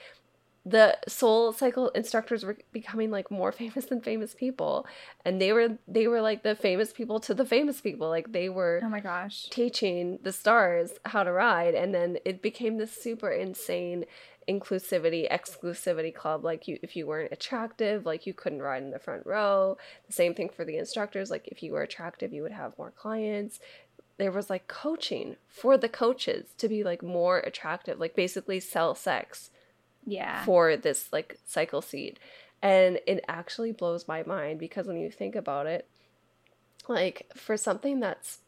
[0.64, 4.86] the soul cycle instructors were becoming like more famous than famous people.
[5.24, 8.08] And they were they were like the famous people to the famous people.
[8.08, 9.48] Like they were Oh my gosh.
[9.50, 11.74] teaching the stars how to ride.
[11.74, 14.04] And then it became this super insane
[14.48, 16.44] inclusivity exclusivity club.
[16.44, 19.76] Like you if you weren't attractive like you couldn't ride in the front row.
[20.06, 21.30] The same thing for the instructors.
[21.30, 23.58] Like if you were attractive you would have more clients
[24.18, 28.94] there was like coaching for the coaches to be like more attractive like basically sell
[28.94, 29.50] sex
[30.06, 30.44] Yeah.
[30.44, 32.18] for this like cycle seed.
[32.60, 35.88] And it actually blows my mind because when you think about it
[36.88, 38.38] like for something that's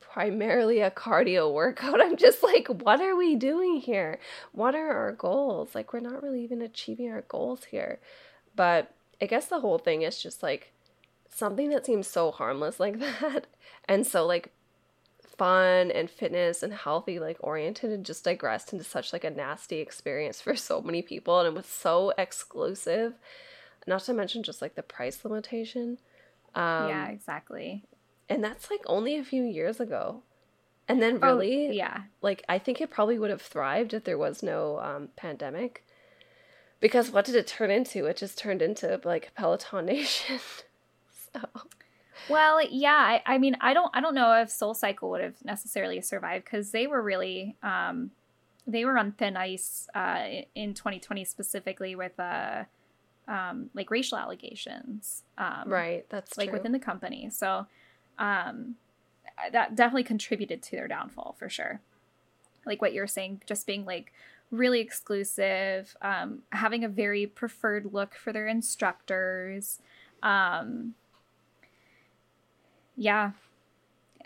[0.00, 4.18] primarily a cardio workout i'm just like what are we doing here?
[4.52, 5.74] What are our goals?
[5.74, 8.00] Like we're not really even achieving our goals here.
[8.56, 8.92] But
[9.22, 10.72] i guess the whole thing is just like
[11.28, 13.46] something that seems so harmless like that
[13.88, 14.50] and so like
[15.40, 19.78] fun and fitness and healthy like oriented and just digressed into such like a nasty
[19.86, 23.14] experience for so many people and it was so exclusive
[23.86, 25.86] not to mention just like the price limitation.
[26.54, 27.68] Um yeah, exactly.
[28.28, 30.02] and that's like only a few years ago.
[30.88, 31.98] And then Oh, really yeah.
[32.28, 35.72] like i think it probably would have thrived if there was no um pandemic.
[36.84, 38.06] Because what did it turn into?
[38.10, 40.40] It just turned into like peloton nation.
[41.32, 41.40] So
[42.30, 42.96] Well, yeah.
[42.96, 46.44] I, I mean, I don't, I don't know if Soul Cycle would have necessarily survived
[46.44, 48.10] because they were really, um,
[48.66, 50.24] they were on thin ice uh,
[50.54, 52.64] in 2020 specifically with uh,
[53.26, 55.22] um, like racial allegations.
[55.38, 56.58] Um, right that's like true.
[56.58, 57.30] within the company.
[57.30, 57.66] So
[58.18, 58.76] um,
[59.52, 61.80] that definitely contributed to their downfall for sure.
[62.66, 64.12] Like what you're saying, just being like
[64.50, 69.78] really exclusive, um, having a very preferred look for their instructors.
[70.22, 70.94] Um,
[73.00, 73.32] yeah,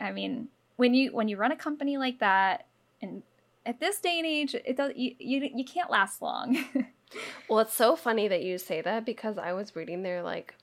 [0.00, 2.66] I mean, when you when you run a company like that,
[3.00, 3.22] and
[3.64, 6.58] at this day and age, it does you you, you can't last long.
[7.48, 10.56] Well, it's so funny that you say that because I was reading their like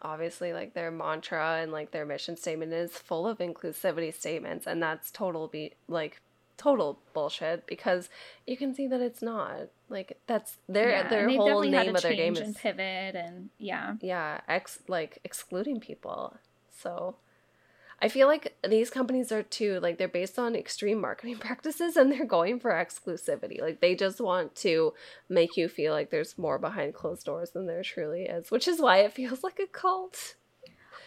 [0.00, 4.80] obviously like their mantra and like their mission statement is full of inclusivity statements and
[4.80, 6.20] that's total be like
[6.56, 8.08] total bullshit because
[8.46, 9.68] you can see that it's not.
[9.88, 13.96] Like that's their Yeah, their whole name of their game is pivot, and yeah.
[14.00, 16.36] yeah, ex like excluding people.
[16.72, 17.16] So
[18.02, 22.10] I feel like these companies are too like they're based on extreme marketing practices and
[22.10, 23.60] they're going for exclusivity.
[23.60, 24.92] Like they just want to
[25.28, 28.80] make you feel like there's more behind closed doors than there truly is, which is
[28.80, 30.34] why it feels like a cult.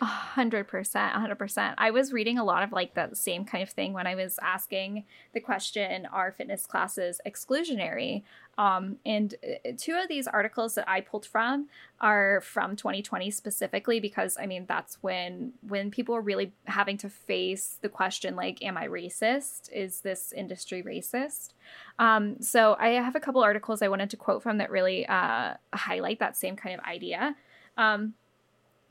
[0.01, 1.76] A hundred percent, a hundred percent.
[1.78, 4.38] I was reading a lot of like the same kind of thing when I was
[4.41, 8.24] asking the question, are fitness classes exclusionary?
[8.58, 11.68] Um, and uh, two of these articles that I pulled from
[11.99, 17.10] are from 2020 specifically because I mean that's when when people are really having to
[17.10, 19.72] face the question like, am I racist?
[19.74, 21.53] Is this industry racist?
[21.99, 25.56] Um, so I have a couple articles I wanted to quote from that really uh,
[25.74, 27.36] highlight that same kind of idea.
[27.78, 28.14] Um,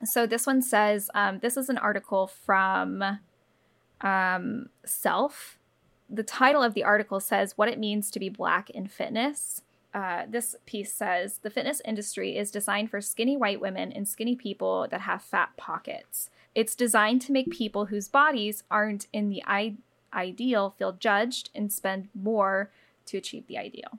[0.04, 3.02] so this one says um, this is an article from
[4.02, 5.58] um, Self
[6.08, 9.62] the title of the article says what it means to be black in fitness.
[9.92, 14.34] Uh, this piece says the fitness industry is designed for skinny white women and skinny
[14.34, 16.30] people that have fat pockets.
[16.54, 19.76] It's designed to make people whose bodies aren't in the I-
[20.12, 22.70] ideal feel judged and spend more
[23.06, 23.98] to achieve the ideal.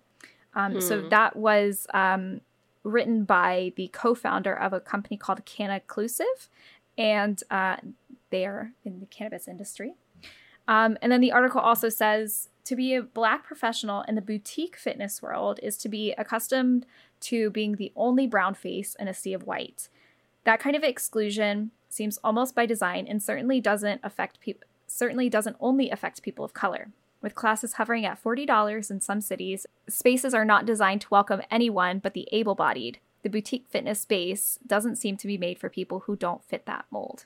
[0.54, 0.80] Um, hmm.
[0.80, 2.42] So that was um,
[2.84, 6.50] written by the co-founder of a company called Cannaclusive,
[6.98, 7.78] and uh,
[8.30, 9.94] they are in the cannabis industry.
[10.68, 14.76] Um, and then the article also says to be a black professional in the boutique
[14.76, 16.86] fitness world is to be accustomed
[17.22, 19.90] to being the only brown face in a sea of white.
[20.44, 25.58] That kind of exclusion seems almost by design and certainly doesn't affect people certainly doesn't
[25.60, 26.90] only affect people of color.
[27.22, 31.98] With classes hovering at $40 in some cities, spaces are not designed to welcome anyone
[31.98, 33.00] but the able bodied.
[33.24, 36.86] The boutique fitness space doesn't seem to be made for people who don't fit that
[36.92, 37.26] mold.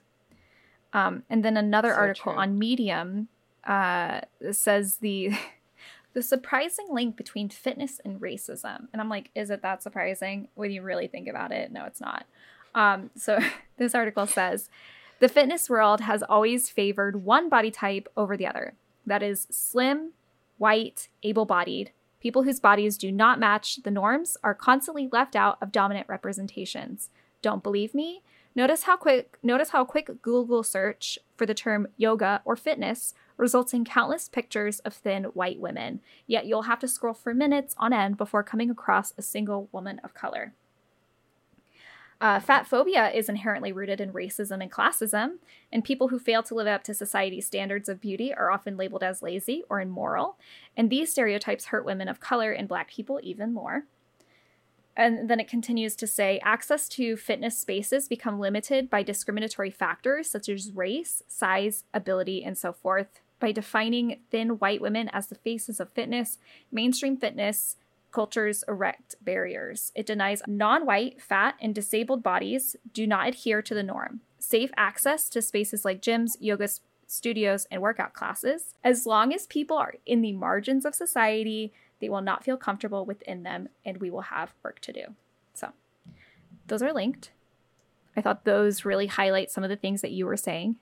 [0.94, 2.42] Um, and then another so article true.
[2.42, 3.28] on Medium
[3.66, 4.22] uh,
[4.52, 5.32] says the
[6.14, 8.88] the surprising link between fitness and racism.
[8.92, 11.72] And I'm like, is it that surprising when you really think about it?
[11.72, 12.26] No, it's not.
[12.74, 13.40] Um, so
[13.78, 14.70] this article says
[15.20, 18.74] the fitness world has always favored one body type over the other.
[19.06, 20.12] That is slim,
[20.58, 21.92] white, able bodied.
[22.20, 27.10] People whose bodies do not match the norms are constantly left out of dominant representations.
[27.42, 28.22] Don't believe me?
[28.60, 33.74] Notice how quick notice how quick Google search for the term yoga or fitness results
[33.74, 36.02] in countless pictures of thin white women.
[36.28, 40.02] Yet you'll have to scroll for minutes on end before coming across a single woman
[40.04, 40.56] of color.
[42.20, 45.36] Uh, fat phobia is inherently rooted in racism and classism,
[45.72, 49.04] and people who fail to live up to society's standards of beauty are often labeled
[49.04, 50.38] as lazy or immoral.
[50.76, 53.86] And these stereotypes hurt women of color and black people even more.
[55.00, 60.30] And then it continues to say access to fitness spaces become limited by discriminatory factors
[60.30, 63.22] such as race, size, ability, and so forth.
[63.40, 66.38] By defining thin white women as the faces of fitness,
[66.70, 67.78] mainstream fitness
[68.12, 69.94] cultures erect barriers.
[69.96, 74.20] It denies non white, fat, and disabled bodies do not adhere to the norm.
[74.38, 76.68] Safe access to spaces like gyms, yoga
[77.08, 78.76] studios, and workout classes.
[78.84, 83.06] As long as people are in the margins of society, they will not feel comfortable
[83.06, 85.04] within them, and we will have work to do.
[85.54, 85.70] So,
[86.68, 87.32] those are linked.
[88.16, 90.76] I thought those really highlight some of the things that you were saying.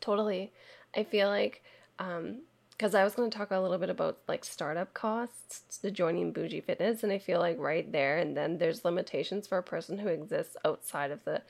[0.00, 0.52] Totally.
[0.96, 1.62] I feel like,
[1.98, 5.90] um, because I was going to talk a little bit about like startup costs to
[5.90, 9.62] joining Bougie Fitness, and I feel like right there and then there's limitations for a
[9.62, 11.42] person who exists outside of the,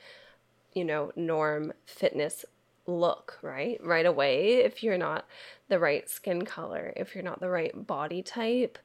[0.73, 2.43] you know, norm fitness
[2.87, 3.79] look, right?
[3.83, 5.25] Right away, if you're not
[5.69, 8.77] the right skin color, if you're not the right body type,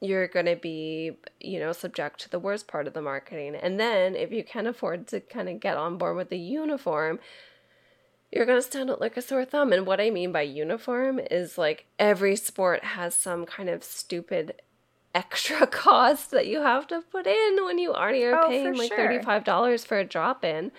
[0.00, 3.54] you're going to be, you know, subject to the worst part of the marketing.
[3.54, 7.20] And then if you can afford to kind of get on board with the uniform,
[8.32, 9.72] you're going to stand out like a sore thumb.
[9.72, 14.62] And what I mean by uniform is like every sport has some kind of stupid
[15.14, 18.92] extra cost that you have to put in when you already are oh, paying like
[18.92, 19.08] sure.
[19.08, 20.72] $35 for a drop in.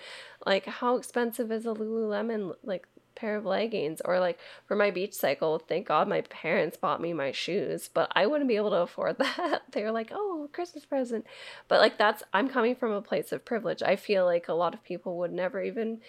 [0.44, 4.00] Like, how expensive is a Lululemon like pair of leggings?
[4.04, 8.10] Or like for my beach cycle, thank God my parents bought me my shoes, but
[8.14, 9.62] I wouldn't be able to afford that.
[9.70, 11.26] They're like, oh, Christmas present.
[11.68, 13.82] But like, that's, I'm coming from a place of privilege.
[13.82, 16.00] I feel like a lot of people would never even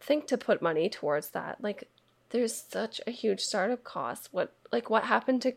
[0.00, 1.62] think to put money towards that.
[1.62, 1.88] Like,
[2.30, 4.28] there's such a huge startup cost.
[4.32, 5.52] What, like, what happened to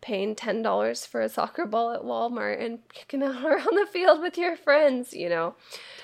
[0.00, 4.20] paying ten dollars for a soccer ball at Walmart and kicking out around the field
[4.20, 5.54] with your friends, you know.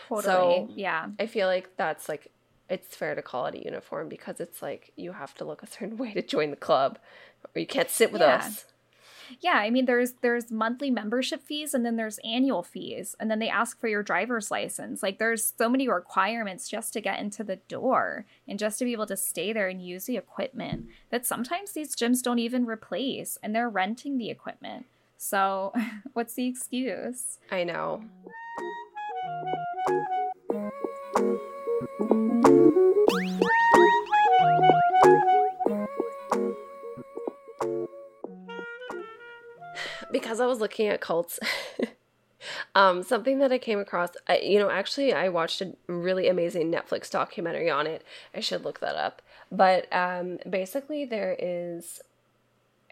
[0.08, 0.22] Totally.
[0.22, 1.06] So yeah.
[1.18, 2.30] I feel like that's like
[2.68, 5.66] it's fair to call it a uniform because it's like you have to look a
[5.66, 6.98] certain way to join the club
[7.54, 8.36] or you can't sit with yeah.
[8.36, 8.64] us
[9.40, 13.38] yeah i mean there's there's monthly membership fees and then there's annual fees and then
[13.38, 15.02] they ask for your driver's license.
[15.02, 18.92] Like there's so many requirements just to get into the door and just to be
[18.92, 23.38] able to stay there and use the equipment that sometimes these gyms don't even replace
[23.42, 24.86] and they're renting the equipment.
[25.16, 25.72] So
[26.12, 27.38] what's the excuse?
[27.50, 28.02] I know
[40.28, 41.40] because I was looking at cults,
[42.74, 46.70] Um, something that I came across, I, you know, actually, I watched a really amazing
[46.70, 48.04] Netflix documentary on it.
[48.32, 49.22] I should look that up.
[49.50, 52.00] But um, basically, there is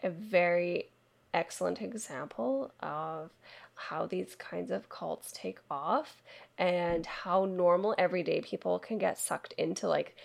[0.03, 0.89] a very
[1.33, 3.31] excellent example of
[3.75, 6.21] how these kinds of cults take off
[6.57, 10.15] and how normal everyday people can get sucked into like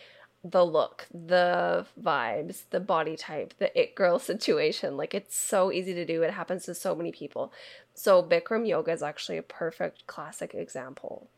[0.45, 4.97] the look, the vibes, the body type, the it girl situation.
[4.97, 6.23] Like it's so easy to do.
[6.23, 7.53] It happens to so many people.
[7.95, 11.29] So Bikram yoga is actually a perfect classic example.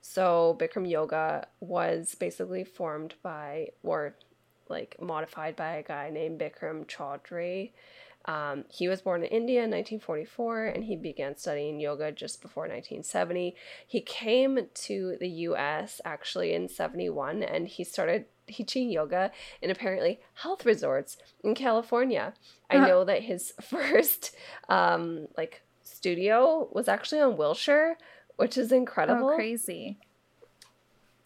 [0.00, 4.14] So Bikram yoga was basically formed by or
[4.68, 7.70] like modified by a guy named Bikram Choudhury.
[8.24, 12.64] Um, he was born in India in 1944 and he began studying yoga just before
[12.64, 13.56] 1970.
[13.86, 19.30] He came to the US actually in 71 and he started teaching yoga
[19.60, 22.34] in apparently health resorts in California.
[22.70, 22.86] I uh-huh.
[22.86, 24.34] know that his first
[24.68, 27.96] um, like studio was actually on Wilshire,
[28.36, 29.30] which is incredible.
[29.30, 29.98] Oh, crazy.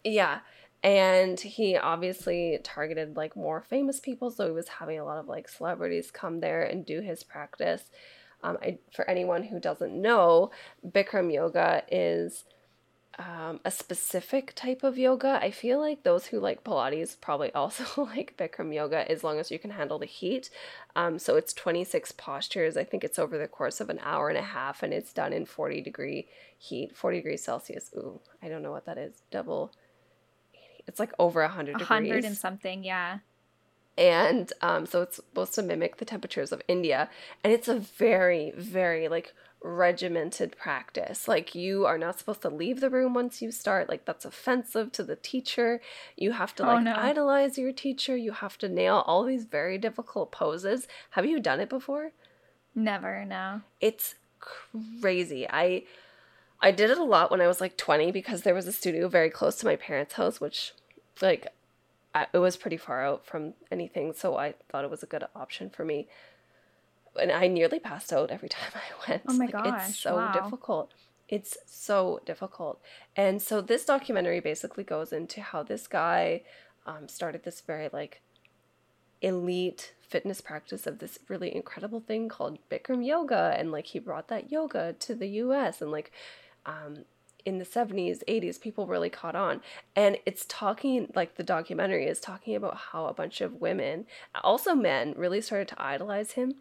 [0.03, 0.39] Yeah
[0.83, 5.27] and he obviously targeted like more famous people so he was having a lot of
[5.27, 7.89] like celebrities come there and do his practice
[8.43, 10.51] um, I, for anyone who doesn't know
[10.85, 12.45] bikram yoga is
[13.19, 18.03] um, a specific type of yoga i feel like those who like pilates probably also
[18.15, 20.49] like bikram yoga as long as you can handle the heat
[20.95, 24.37] um, so it's 26 postures i think it's over the course of an hour and
[24.37, 28.61] a half and it's done in 40 degree heat 40 degrees celsius ooh i don't
[28.61, 29.71] know what that is double
[30.87, 31.89] it's like over 100 degrees.
[31.89, 33.19] 100 and something, yeah.
[33.97, 37.09] And um, so it's supposed to mimic the temperatures of India.
[37.43, 41.27] And it's a very, very like regimented practice.
[41.27, 43.89] Like you are not supposed to leave the room once you start.
[43.89, 45.81] Like that's offensive to the teacher.
[46.15, 46.95] You have to oh, like oh, no.
[46.95, 48.15] idolize your teacher.
[48.15, 50.87] You have to nail all these very difficult poses.
[51.11, 52.11] Have you done it before?
[52.75, 53.61] Never, no.
[53.81, 55.47] It's crazy.
[55.49, 55.83] I
[56.59, 59.07] I did it a lot when I was like 20 because there was a studio
[59.07, 60.73] very close to my parents' house, which,
[61.21, 61.47] like,
[62.15, 65.23] I, it was pretty far out from anything, so I thought it was a good
[65.35, 66.07] option for me.
[67.17, 69.23] And I nearly passed out every time I went.
[69.27, 69.89] Oh my like, gosh.
[69.89, 70.31] It's so wow.
[70.31, 70.93] difficult.
[71.29, 72.81] It's so difficult.
[73.15, 76.43] And so this documentary basically goes into how this guy
[76.85, 78.21] um, started this very, like,
[79.21, 84.27] elite fitness practice of this really incredible thing called Bikram yoga and like he brought
[84.29, 86.11] that yoga to the US and like
[86.67, 87.03] um,
[87.47, 89.61] in the 70s, 80s, people really caught on.
[89.95, 94.05] And it's talking, like the documentary is talking about how a bunch of women,
[94.43, 96.55] also men, really started to idolize him.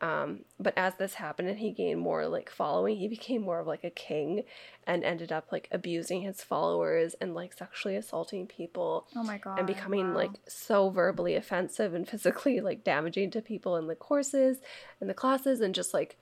[0.00, 3.66] Um, but as this happened and he gained more like following, he became more of
[3.66, 4.42] like a king
[4.86, 9.06] and ended up like abusing his followers and like sexually assaulting people.
[9.16, 9.58] Oh my god.
[9.58, 10.16] And becoming wow.
[10.16, 14.58] like so verbally offensive and physically like damaging to people in the courses
[15.00, 16.16] and the classes and just like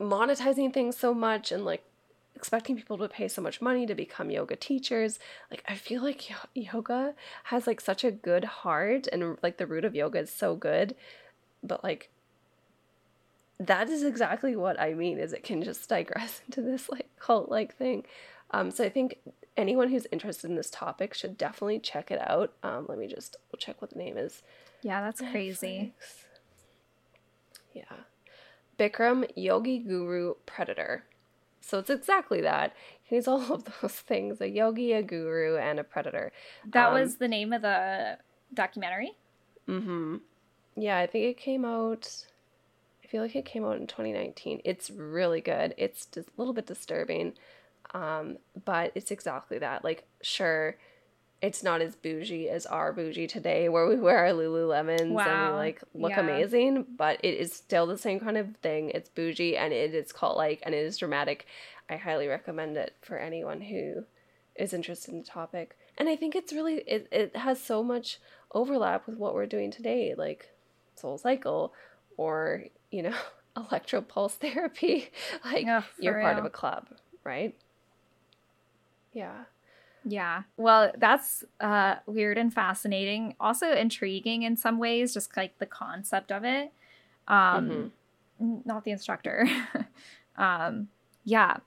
[0.00, 1.84] monetizing things so much and like
[2.38, 5.18] expecting people to pay so much money to become yoga teachers.
[5.50, 7.14] Like I feel like yoga
[7.44, 10.94] has like such a good heart and like the root of yoga is so good,
[11.62, 12.10] but like
[13.60, 17.50] that is exactly what I mean is it can just digress into this like cult
[17.50, 18.04] like thing.
[18.50, 19.18] Um, so I think
[19.56, 22.54] anyone who's interested in this topic should definitely check it out.
[22.62, 24.42] Um, let me just check what the name is.
[24.82, 25.30] Yeah, that's Netflix.
[25.32, 25.92] crazy.
[27.74, 27.82] Yeah.
[28.78, 31.04] Bikram Yogi Guru Predator.
[31.60, 32.74] So it's exactly that.
[33.02, 36.32] He's all of those things a yogi, a guru, and a predator.
[36.70, 38.18] That um, was the name of the
[38.54, 39.12] documentary?
[39.68, 40.16] Mm hmm.
[40.76, 42.26] Yeah, I think it came out.
[43.08, 44.60] I feel like it came out in 2019.
[44.64, 45.74] It's really good.
[45.78, 47.32] It's just a little bit disturbing,
[47.94, 48.36] um,
[48.66, 49.82] but it's exactly that.
[49.82, 50.76] Like, sure,
[51.40, 55.24] it's not as bougie as our bougie today, where we wear our Lululemons wow.
[55.24, 56.20] and we like look yeah.
[56.20, 58.90] amazing, but it is still the same kind of thing.
[58.90, 61.46] It's bougie and it is cult like and it is dramatic.
[61.88, 64.04] I highly recommend it for anyone who
[64.54, 65.78] is interested in the topic.
[65.96, 68.18] And I think it's really it, it has so much
[68.52, 70.50] overlap with what we're doing today, like
[70.94, 71.72] Soul Cycle
[72.18, 73.14] or, you know,
[73.56, 75.10] electro pulse therapy.
[75.44, 76.24] like yeah, you're real.
[76.24, 76.86] part of a club,
[77.24, 77.54] right?
[79.12, 79.44] Yeah.
[80.04, 80.42] Yeah.
[80.56, 83.34] Well, that's uh, weird and fascinating.
[83.40, 86.72] Also intriguing in some ways, just like the concept of it.
[87.26, 87.92] Um,
[88.40, 88.58] mm-hmm.
[88.64, 89.46] Not the instructor.
[90.36, 90.88] um,
[91.24, 91.58] yeah.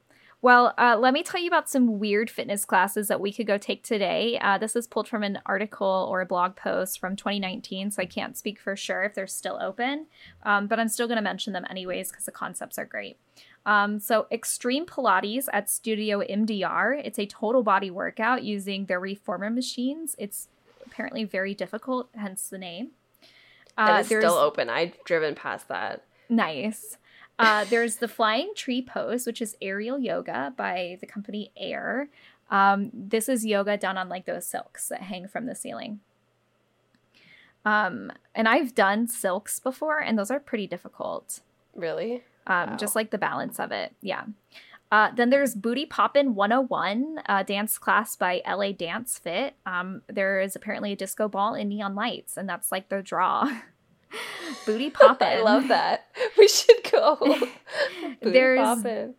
[0.44, 3.60] Well, uh, let me tell you about some weird fitness classes that we could go
[3.60, 4.40] take today.
[4.42, 8.06] Uh, this is pulled from an article or a blog post from 2019, so I
[8.08, 10.08] can't speak for sure if they're still open,
[10.42, 13.18] um, but I'm still going to mention them anyways because the concepts are great.
[13.68, 17.00] Um, so, Extreme Pilates at Studio MDR.
[17.06, 20.16] It's a total body workout using their reformer machines.
[20.18, 20.48] It's
[20.84, 22.92] apparently very difficult, hence the name.
[23.78, 24.72] Uh, it's still open.
[24.72, 26.04] I've driven past that.
[26.30, 26.98] Nice.
[27.42, 32.08] Uh, there's the flying tree pose, which is aerial yoga by the company Air.
[32.52, 36.02] Um, this is yoga done on like those silks that hang from the ceiling.
[37.66, 41.40] Um, and I've done silks before, and those are pretty difficult.
[41.76, 42.24] Really?
[42.46, 42.76] Um, wow.
[42.76, 43.96] Just like the balance of it.
[44.02, 44.26] Yeah.
[44.92, 49.56] Uh, then there's Booty Poppin' 101, a dance class by LA Dance Fit.
[49.66, 53.50] Um, there is apparently a disco ball and neon lights, and that's like their draw.
[54.66, 55.28] Booty Poppin'.
[55.28, 56.08] I love that.
[56.38, 57.38] We should go.
[58.22, 59.16] there's poppin'.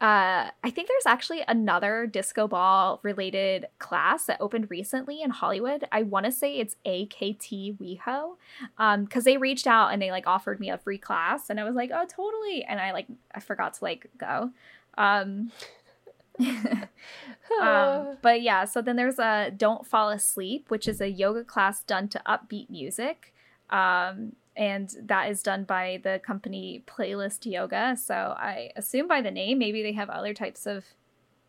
[0.00, 5.84] Uh, I think there's actually another disco ball related class that opened recently in Hollywood.
[5.92, 8.36] I want to say it's AKT WeHo,
[8.78, 11.64] um, because they reached out and they like offered me a free class, and I
[11.64, 14.50] was like, oh, totally, and I like I forgot to like go.
[14.98, 15.52] Um,
[17.60, 21.82] um, but yeah, so then there's a Don't Fall Asleep, which is a yoga class
[21.82, 23.31] done to upbeat music.
[23.72, 27.96] Um, and that is done by the company Playlist Yoga.
[27.96, 30.84] So I assume by the name, maybe they have other types of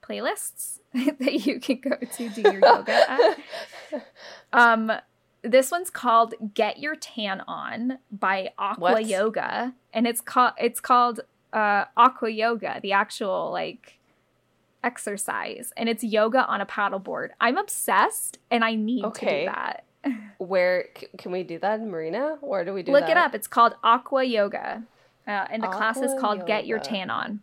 [0.01, 3.37] playlists that you can go to do your yoga at.
[4.51, 4.91] Um,
[5.41, 9.05] this one's called "Get Your Tan On" by Aqua what?
[9.05, 11.21] Yoga, and it's called it's called
[11.51, 13.99] uh, Aqua Yoga, the actual like
[14.83, 17.29] exercise, and it's yoga on a paddleboard.
[17.41, 19.25] I'm obsessed, and I need okay.
[19.25, 19.83] to do that.
[20.37, 22.37] Where can we do that in Marina?
[22.41, 22.93] Where do we do it?
[22.93, 23.11] Look that?
[23.11, 23.33] it up.
[23.33, 24.83] It's called Aqua Yoga.
[25.27, 26.47] Uh, and the Aqua class is called Yoga.
[26.47, 27.41] Get Your Tan On.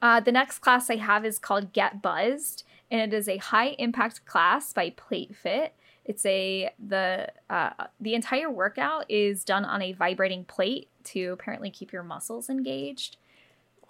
[0.00, 3.70] Uh, the next class I have is called Get Buzzed, and it is a high
[3.78, 5.74] impact class by Plate Fit.
[6.04, 11.70] It's a the uh, the entire workout is done on a vibrating plate to apparently
[11.70, 13.16] keep your muscles engaged.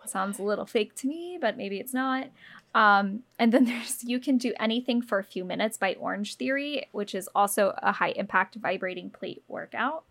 [0.07, 2.29] Sounds a little fake to me, but maybe it's not.
[2.75, 6.87] Um, and then there's You Can Do Anything for a Few Minutes by Orange Theory,
[6.93, 10.05] which is also a high impact vibrating plate workout.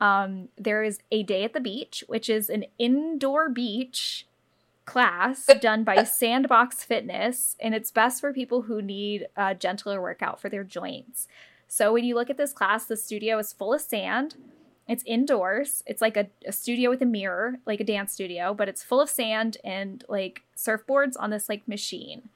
[0.00, 4.26] Um, there is A Day at the Beach, which is an indoor beach
[4.84, 10.40] class done by Sandbox Fitness, and it's best for people who need a gentler workout
[10.40, 11.28] for their joints.
[11.66, 14.36] So when you look at this class, the studio is full of sand
[14.88, 15.82] it's indoors.
[15.86, 19.00] It's like a, a studio with a mirror, like a dance studio, but it's full
[19.00, 22.30] of sand and like surfboards on this like machine.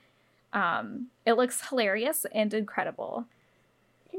[0.53, 3.26] Um, it looks hilarious and incredible.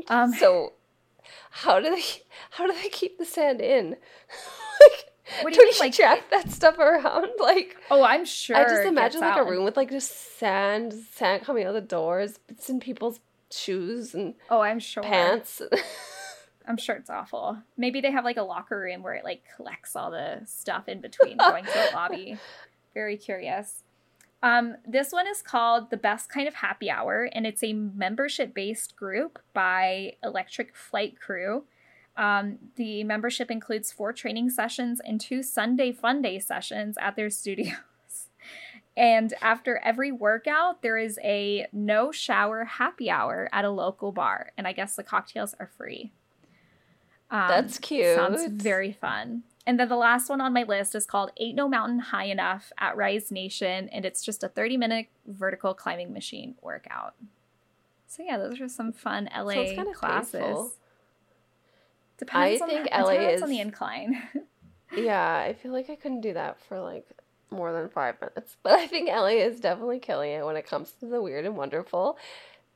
[0.08, 0.74] Um, so,
[1.52, 2.04] how do they
[2.52, 3.90] how do they keep the sand in?
[4.82, 5.12] like,
[5.44, 7.28] what do you mean, like track that stuff around?
[7.40, 8.56] Like, oh, I'm sure.
[8.56, 9.48] I just imagine like out.
[9.48, 12.40] a room with like just sand, sand coming out the doors.
[12.48, 13.20] It's in people's
[13.52, 15.62] shoes and oh, I'm sure pants.
[16.68, 17.58] I'm sure it's awful.
[17.78, 21.02] Maybe they have like a locker room where it like collects all the stuff in
[21.02, 22.38] between going to the lobby.
[22.94, 23.84] Very curious.
[24.44, 28.54] Um, this one is called The Best Kind of Happy Hour, and it's a membership
[28.54, 31.64] based group by Electric Flight Crew.
[32.18, 37.30] Um, the membership includes four training sessions and two Sunday Fun Day sessions at their
[37.30, 37.78] studios.
[38.98, 44.52] and after every workout, there is a no shower happy hour at a local bar,
[44.58, 46.12] and I guess the cocktails are free.
[47.34, 48.16] Um, That's cute.
[48.16, 49.42] Sounds very fun.
[49.66, 52.72] And then the last one on my list is called Ain't No Mountain High Enough
[52.78, 57.16] at Rise Nation, and it's just a 30 minute vertical climbing machine workout.
[58.06, 60.32] So yeah, those are some fun LA classes.
[60.34, 60.74] Painful.
[62.20, 64.22] Depends I think the, LA is on the incline.
[64.96, 67.08] yeah, I feel like I couldn't do that for like
[67.50, 70.92] more than five minutes, but I think LA is definitely killing it when it comes
[71.00, 72.18] to the weird and wonderful.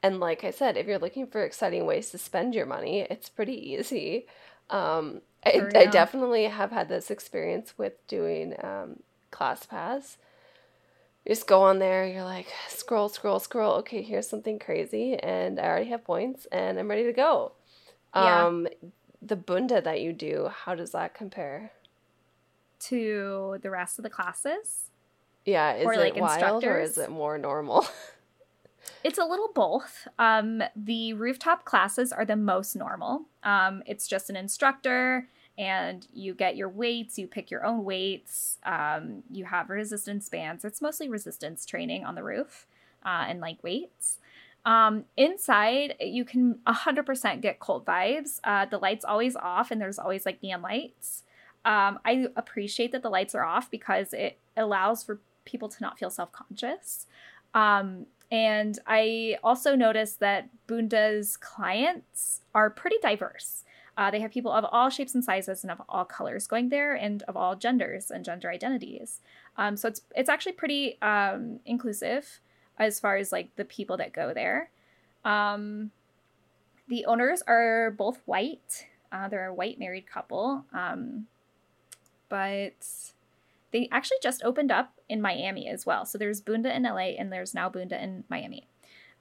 [0.02, 3.30] And like I said, if you're looking for exciting ways to spend your money, it's
[3.30, 4.26] pretty easy.
[4.70, 9.02] Um, I, I, definitely have had this experience with doing um,
[9.32, 10.18] ClassPass.
[11.26, 13.74] You just go on there, you're like, scroll, scroll, scroll.
[13.76, 17.54] Okay, here's something crazy, and I already have points, and I'm ready to go.
[18.14, 18.46] Yeah.
[18.46, 18.68] Um,
[19.22, 21.72] the bunda that you do, how does that compare
[22.80, 24.90] to the rest of the classes?
[25.46, 27.88] Yeah, is or, it like, wild or is it more normal?
[29.04, 30.08] It's a little both.
[30.20, 33.26] Um, the rooftop classes are the most normal.
[33.44, 35.28] Um, it's just an instructor,
[35.58, 40.64] and you get your weights, you pick your own weights, um, you have resistance bands.
[40.66, 42.68] It's mostly resistance training on the roof
[43.06, 44.20] uh, and like weights.
[44.66, 48.40] Um, inside, you can 100% get cold vibes.
[48.44, 51.24] Uh, the light's always off, and there's always like neon lights.
[51.64, 55.98] Um, I appreciate that the lights are off because it allows for people to not
[55.98, 57.08] feel self conscious.
[57.54, 63.64] Um, and I also noticed that Bunda's clients are pretty diverse.
[63.98, 66.94] Uh, they have people of all shapes and sizes and of all colors going there,
[66.94, 69.22] and of all genders and gender identities.
[69.58, 72.40] Um, so it's it's actually pretty um, inclusive
[72.78, 74.70] as far as like the people that go there.
[75.26, 75.92] Um,
[76.88, 78.88] the owners are both white.
[79.12, 80.66] Uh, they're a white married couple.
[80.74, 81.28] Um,
[82.30, 82.86] but
[83.72, 86.06] they actually just opened up in Miami as well.
[86.06, 88.68] So there's Bunda in LA and there's now Bunda in Miami.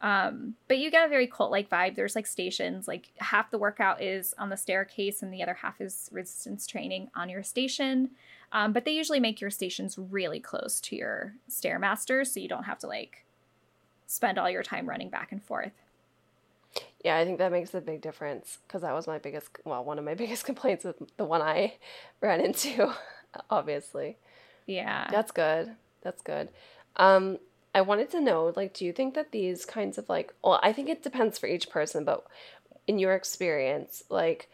[0.00, 1.94] Um, but you get a very cult like vibe.
[1.94, 5.80] There's like stations, like half the workout is on the staircase and the other half
[5.80, 8.10] is resistance training on your station.
[8.52, 12.64] Um, but they usually make your stations really close to your stairmaster so you don't
[12.64, 13.24] have to like
[14.06, 15.72] spend all your time running back and forth.
[17.02, 19.98] Yeah, I think that makes a big difference because that was my biggest, well, one
[19.98, 21.74] of my biggest complaints with the one I
[22.20, 22.92] ran into,
[23.50, 24.18] obviously.
[24.66, 25.08] Yeah.
[25.10, 25.72] That's good.
[26.02, 26.48] That's good.
[26.96, 27.38] Um,
[27.74, 30.72] I wanted to know, like, do you think that these kinds of like, well, I
[30.72, 32.26] think it depends for each person, but
[32.86, 34.48] in your experience, like,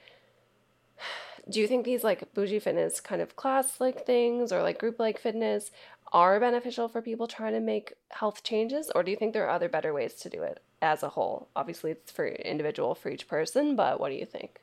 [1.48, 5.00] do you think these like bougie fitness kind of class like things or like group
[5.00, 5.72] like fitness
[6.12, 9.50] are beneficial for people trying to make health changes, or do you think there are
[9.50, 11.48] other better ways to do it as a whole?
[11.56, 14.60] Obviously, it's for individual for each person, but what do you think?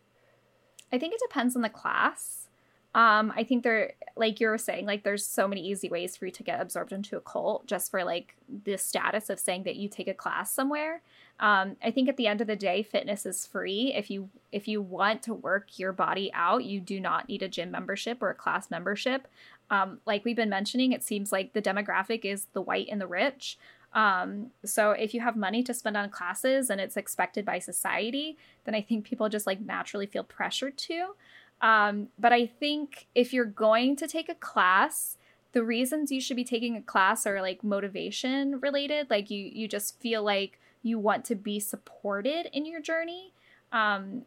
[0.91, 2.48] I think it depends on the class.
[2.95, 6.26] Um, I think there, like you were saying, like there's so many easy ways for
[6.26, 8.36] you to get absorbed into a cult just for like
[8.66, 11.02] the status of saying that you take a class somewhere.
[11.40, 13.94] Um, I think at the end of the day, fitness is free.
[13.95, 17.48] If you if you want to work your body out, you do not need a
[17.48, 19.28] gym membership or a class membership.
[19.70, 23.07] Um, like we've been mentioning, it seems like the demographic is the white and the
[23.07, 23.57] rich.
[23.94, 28.38] Um, so if you have money to spend on classes and it's expected by society,
[28.66, 31.16] then I think people just like naturally feel pressured to.
[31.61, 35.18] Um, but I think if you're going to take a class,
[35.52, 39.10] the reasons you should be taking a class are like motivation related.
[39.10, 43.34] Like you, you just feel like you want to be supported in your journey,
[43.72, 44.23] um,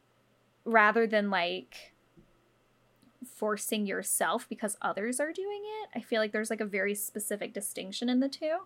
[0.64, 1.92] rather than like
[3.34, 5.88] forcing yourself because others are doing it.
[5.94, 8.58] I feel like there's like a very specific distinction in the two.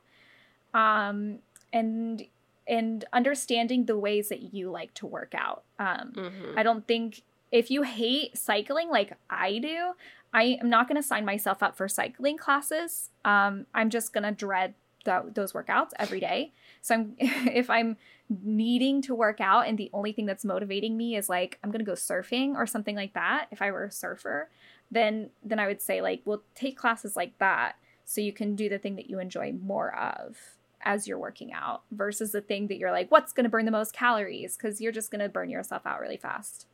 [0.74, 1.38] Um,
[1.72, 2.26] and
[2.68, 5.62] and understanding the ways that you like to work out.
[5.78, 6.59] Um, mm-hmm.
[6.59, 7.22] I don't think
[7.52, 9.93] if you hate cycling like I do,
[10.32, 13.10] I am not going to sign myself up for cycling classes.
[13.24, 14.74] Um, I'm just going to dread
[15.05, 16.52] those workouts every day.
[16.82, 17.97] So I'm if I'm
[18.28, 21.85] needing to work out and the only thing that's motivating me is like I'm going
[21.85, 24.51] to go surfing or something like that, if I were a surfer,
[24.90, 28.68] then then I would say like well take classes like that so you can do
[28.68, 30.39] the thing that you enjoy more of
[30.82, 33.70] as you're working out versus the thing that you're like what's going to burn the
[33.70, 36.66] most calories cuz you're just going to burn yourself out really fast.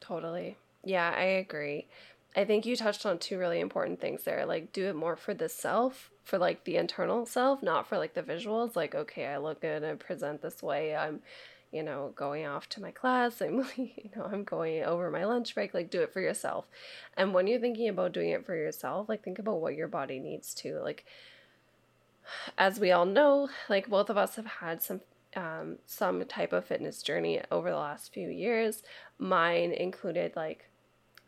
[0.00, 0.56] Totally.
[0.84, 1.86] Yeah, I agree.
[2.36, 4.46] I think you touched on two really important things there.
[4.46, 8.14] Like, do it more for the self, for like the internal self, not for like
[8.14, 8.76] the visuals.
[8.76, 10.94] Like, okay, I look good, I present this way.
[10.94, 11.20] I'm,
[11.72, 13.40] you know, going off to my class.
[13.40, 15.74] I'm, you know, I'm going over my lunch break.
[15.74, 16.66] Like, do it for yourself.
[17.16, 20.18] And when you're thinking about doing it for yourself, like, think about what your body
[20.20, 20.80] needs to.
[20.80, 21.04] Like,
[22.58, 25.00] as we all know, like both of us have had some
[25.36, 28.82] um, some type of fitness journey over the last few years.
[29.18, 30.66] Mine included like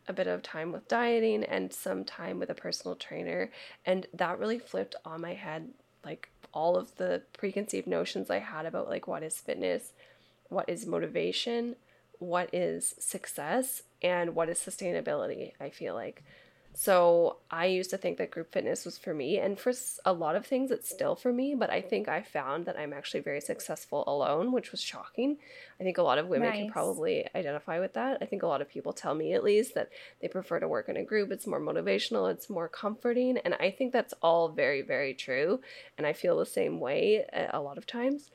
[0.07, 3.49] a bit of time with dieting and some time with a personal trainer.
[3.85, 5.69] And that really flipped on my head
[6.03, 9.93] like all of the preconceived notions I had about like what is fitness,
[10.49, 11.75] what is motivation,
[12.19, 15.53] what is success, and what is sustainability.
[15.59, 16.23] I feel like
[16.75, 19.73] so I used to think that group fitness was for me, and for
[20.05, 21.55] a lot of things, it's still for me.
[21.55, 25.37] But I think I found that I'm actually very successful alone, which was shocking.
[25.79, 26.57] I think a lot of women nice.
[26.57, 28.17] can probably identify with that.
[28.21, 29.89] I think a lot of people tell me, at least, that
[30.21, 31.31] they prefer to work in a group.
[31.31, 35.61] It's more motivational, it's more comforting, and I think that's all very, very true.
[35.97, 38.31] And I feel the same way uh, a lot of times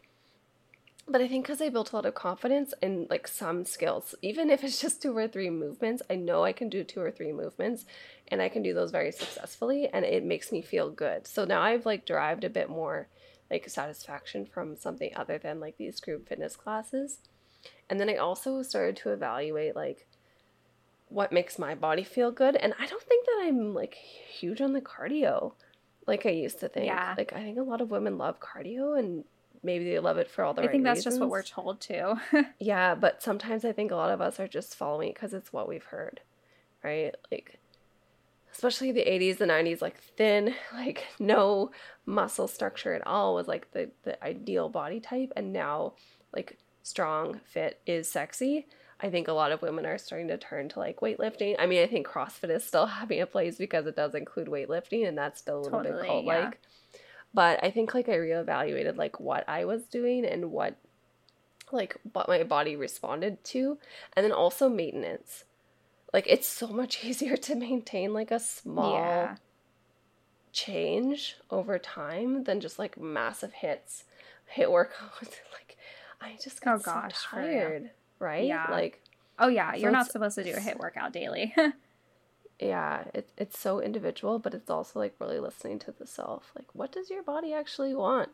[1.11, 4.51] but I think because I built a lot of confidence in like some skills, even
[4.51, 7.33] if it's just two or three movements, I know I can do two or three
[7.33, 7.87] movements
[8.31, 11.27] and I can do those very successfully and it makes me feel good.
[11.27, 13.09] So now I've like derived a bit more
[13.51, 17.19] like satisfaction from something other than like these group fitness classes.
[17.89, 20.07] And then I also started to evaluate like
[21.09, 22.55] what makes my body feel good.
[22.57, 25.53] And I don't think that I'm like huge on the cardio
[26.09, 26.87] like I used to think.
[26.87, 27.15] Yeah.
[27.17, 29.25] Like I think a lot of women love cardio and
[29.63, 30.87] maybe they love it for all the right reasons.
[30.87, 31.15] I right think that's reasons.
[31.15, 32.45] just what we're told too.
[32.59, 35.53] yeah, but sometimes I think a lot of us are just following it because it's
[35.53, 36.21] what we've heard,
[36.83, 37.15] right?
[37.31, 37.59] Like,
[38.53, 41.71] especially the 80s, the 90s, like thin, like no
[42.07, 45.33] muscle structure at all was like the, the ideal body type.
[45.37, 45.95] And now,
[46.33, 48.67] like, strong, fit is sexy.
[49.01, 51.55] I think a lot of women are starting to turn to like weightlifting.
[51.59, 55.07] I mean, I think CrossFit is still having a place because it does include weightlifting
[55.07, 56.43] and that's still a little totally, bit cult like.
[56.43, 57.01] Yeah.
[57.35, 60.77] But I think like I reevaluated like what I was doing and what
[61.71, 63.79] like what my body responded to
[64.15, 65.45] and then also maintenance.
[66.13, 69.37] Like it's so much easier to maintain like a small yeah.
[70.53, 74.05] change over time than just like massive hits,
[74.57, 75.23] HIIT workouts.
[75.53, 75.77] like
[76.21, 78.47] I just got oh, gosh, so tired, right?
[78.47, 78.67] Yeah.
[78.71, 79.03] Like
[79.39, 81.55] oh yeah, so you're not supposed to do a HIIT workout daily.
[82.61, 86.53] yeah, it, it's so individual, but it's also like really listening to the self.
[86.57, 88.31] Like, what does your body actually want?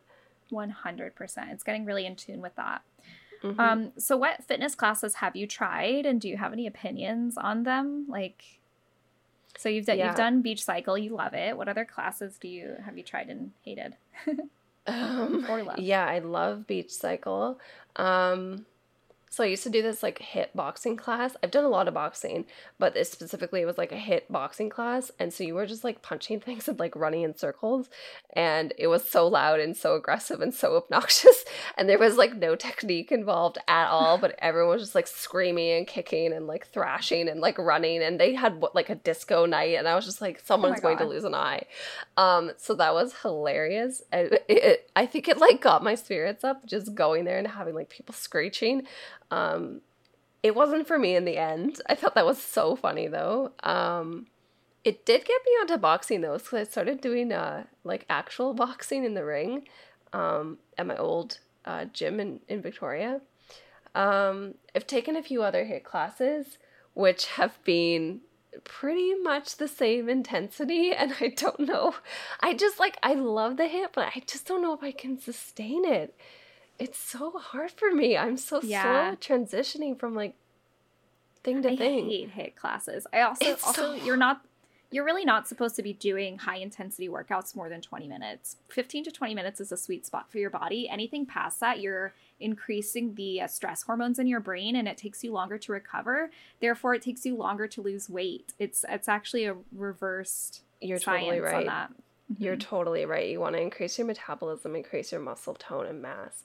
[0.51, 1.51] 100%.
[1.51, 2.81] It's getting really in tune with that.
[3.45, 3.59] Mm-hmm.
[3.59, 7.63] Um, so what fitness classes have you tried and do you have any opinions on
[7.63, 8.05] them?
[8.09, 8.43] Like
[9.57, 10.07] so you've done yeah.
[10.07, 11.55] you've done beach cycle, you love it.
[11.55, 13.95] What other classes do you have you tried and hated?
[14.87, 15.79] um, or love?
[15.79, 17.59] Yeah, I love beach cycle.
[17.95, 18.65] Um
[19.35, 21.35] so I used to do this like HIIT boxing class.
[21.43, 22.45] I've done a lot of boxing,
[22.79, 25.11] but this specifically was like a HIIT boxing class.
[25.19, 27.89] And so you were just like punching things and like running in circles.
[28.31, 31.43] And it was so loud and so aggressive and so obnoxious.
[31.77, 35.71] And there was like no technique involved at all, but everyone was just like screaming
[35.71, 38.01] and kicking and like thrashing and like running.
[38.01, 39.77] And they had like a disco night.
[39.77, 41.63] And I was just like, oh someone's oh going to lose an eye.
[42.15, 44.01] Um, so that was hilarious.
[44.13, 47.75] It, it, I think it like got my spirits up just going there and having
[47.75, 48.87] like people screeching.
[49.35, 49.81] Um,
[50.41, 51.81] it wasn't for me in the end.
[51.89, 53.51] I thought that was so funny though.
[53.61, 54.27] Um,
[54.83, 59.03] it did get me onto boxing though, so I started doing uh, like actual boxing
[59.03, 59.67] in the ring
[60.13, 63.21] um, at my old uh, gym in, in Victoria.
[63.93, 66.57] Um, I've taken a few other HIIT classes,
[66.93, 68.21] which have been
[68.63, 71.95] pretty much the same intensity and I don't know.
[72.39, 75.19] I just like I love the HIIT, but I just don't know if I can
[75.19, 76.15] sustain it
[76.79, 78.17] it's so hard for me.
[78.17, 79.15] I'm so yeah.
[79.15, 80.35] slow transitioning from like
[81.43, 82.05] thing to I thing.
[82.05, 83.07] I hate HIIT classes.
[83.13, 84.41] I also it's also so you're not
[84.91, 88.57] you're really not supposed to be doing high intensity workouts more than 20 minutes.
[88.69, 90.87] 15 to 20 minutes is a sweet spot for your body.
[90.87, 95.23] Anything past that, you're increasing the uh, stress hormones in your brain and it takes
[95.23, 96.29] you longer to recover.
[96.61, 98.53] Therefore, it takes you longer to lose weight.
[98.59, 101.89] It's it's actually a reversed you're totally right.
[102.31, 102.43] Mm-hmm.
[102.43, 103.29] You're totally right.
[103.29, 106.43] You want to increase your metabolism, increase your muscle tone and mass.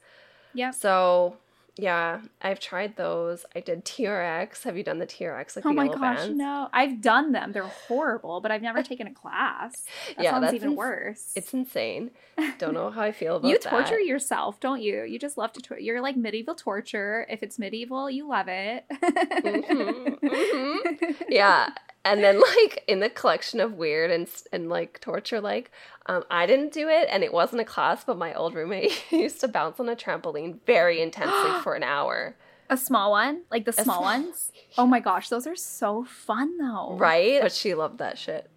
[0.52, 0.72] Yeah.
[0.72, 1.36] So
[1.76, 3.46] yeah, I've tried those.
[3.54, 4.64] I did TRX.
[4.64, 5.56] Have you done the TRX?
[5.56, 6.36] Like oh my gosh, bands?
[6.36, 6.68] no!
[6.72, 7.52] I've done them.
[7.52, 9.84] They're horrible, but I've never taken a class.
[10.16, 11.32] That yeah, sounds even ins- worse.
[11.36, 12.10] It's insane.
[12.58, 13.64] Don't know how I feel about you that.
[13.64, 15.04] You torture yourself, don't you?
[15.04, 15.80] You just love to torture.
[15.80, 17.26] You're like medieval torture.
[17.30, 18.84] If it's medieval, you love it.
[18.90, 21.22] mm-hmm, mm-hmm.
[21.28, 21.70] Yeah,
[22.04, 25.70] and then like in the collection of weird and and like torture like
[26.06, 29.40] um, i didn't do it and it wasn't a class but my old roommate used
[29.40, 32.36] to bounce on a trampoline very intensely for an hour.
[32.68, 33.42] A small one?
[33.50, 34.52] Like the small, small ones?
[34.78, 36.96] Oh my gosh those are so fun though.
[36.96, 37.40] Right?
[37.42, 38.48] But she loved that shit.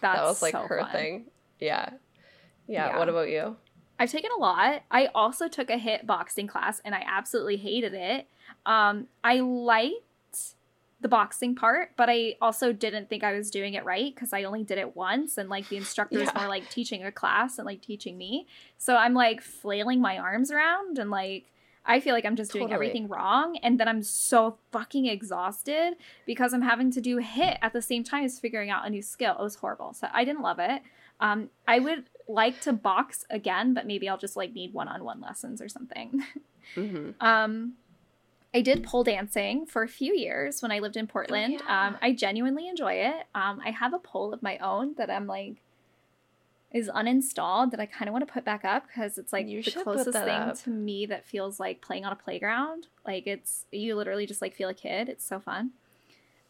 [0.00, 0.92] That's that was like so her fun.
[0.92, 1.24] thing.
[1.58, 1.90] Yeah.
[2.66, 2.98] yeah yeah.
[2.98, 3.56] what about you?
[3.98, 4.82] I've taken a lot.
[4.90, 8.28] I also took a HIIT boxing class and I absolutely hated it.
[8.64, 9.92] Um, I like
[11.00, 14.44] the boxing part, but I also didn't think I was doing it right because I
[14.44, 17.64] only did it once and like the instructor was more like teaching a class and
[17.64, 18.46] like teaching me.
[18.76, 21.46] So I'm like flailing my arms around and like
[21.86, 22.68] I feel like I'm just totally.
[22.68, 25.94] doing everything wrong and then I'm so fucking exhausted
[26.26, 29.02] because I'm having to do HIIT at the same time as figuring out a new
[29.02, 29.36] skill.
[29.38, 29.94] It was horrible.
[29.94, 30.82] So I didn't love it.
[31.18, 35.62] Um I would like to box again, but maybe I'll just like need one-on-one lessons
[35.62, 36.22] or something.
[36.76, 37.10] Mm-hmm.
[37.26, 37.72] um
[38.52, 41.60] I did pole dancing for a few years when I lived in oh, Portland.
[41.60, 41.86] Oh, yeah.
[41.86, 43.26] um, I genuinely enjoy it.
[43.34, 45.56] Um, I have a pole of my own that I'm like
[46.72, 49.62] is uninstalled that I kind of want to put back up because it's like you
[49.62, 50.62] the closest thing up.
[50.62, 52.86] to me that feels like playing on a playground.
[53.06, 55.08] Like it's you literally just like feel a kid.
[55.08, 55.70] It's so fun.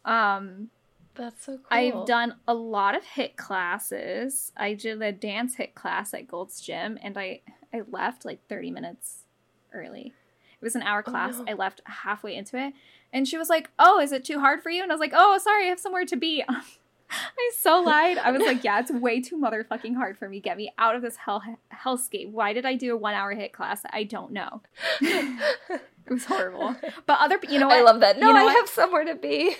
[0.04, 0.70] Um,
[1.14, 1.66] that's so cool.
[1.70, 4.52] I've done a lot of HIIT classes.
[4.56, 7.40] I did a dance HIIT class at Gold's Gym, and I
[7.72, 9.24] I left like 30 minutes
[9.72, 10.12] early.
[10.60, 11.36] It was an hour class.
[11.38, 11.52] Oh, no.
[11.52, 12.74] I left halfway into it.
[13.12, 14.82] And she was like, Oh, is it too hard for you?
[14.82, 16.44] And I was like, Oh, sorry, I have somewhere to be.
[17.10, 18.18] I so lied.
[18.18, 20.40] I was like, yeah, it's way too motherfucking hard for me.
[20.40, 21.42] Get me out of this hell
[21.72, 22.30] hellscape.
[22.30, 23.82] Why did I do a one hour HIIT class?
[23.90, 24.62] I don't know.
[25.00, 26.76] it was horrible.
[27.06, 27.76] But other, you know, what?
[27.78, 28.18] I love that.
[28.18, 28.56] No, you know I what?
[28.56, 29.56] have somewhere to be.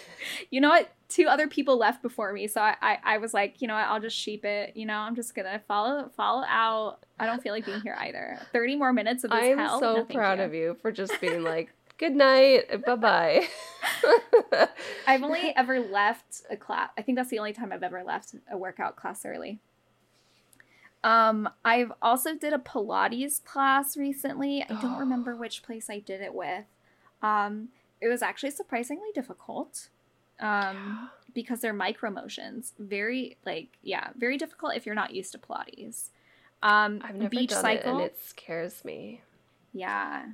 [0.51, 0.91] You know what?
[1.11, 3.87] two other people left before me, so I, I, I was like, you know what,
[3.87, 4.77] I'll just sheep it.
[4.77, 7.05] You know, I'm just gonna follow follow out.
[7.19, 8.39] I don't feel like being here either.
[8.53, 9.81] Thirty more minutes of this I'm hell.
[9.81, 10.45] so no, proud you.
[10.45, 13.49] of you for just being like, good night, bye bye.
[15.07, 16.91] I've only ever left a class.
[16.99, 19.61] I think that's the only time I've ever left a workout class early.
[21.05, 24.65] Um, I've also did a Pilates class recently.
[24.69, 26.65] I don't remember which place I did it with.
[27.23, 27.69] Um,
[28.01, 29.89] it was actually surprisingly difficult
[30.41, 32.73] um, because they're micro motions.
[32.79, 36.09] Very like yeah, very difficult if you're not used to Pilates.
[36.63, 39.23] Um, I've never beach done cycle, it and it scares me.
[39.73, 40.25] Yeah,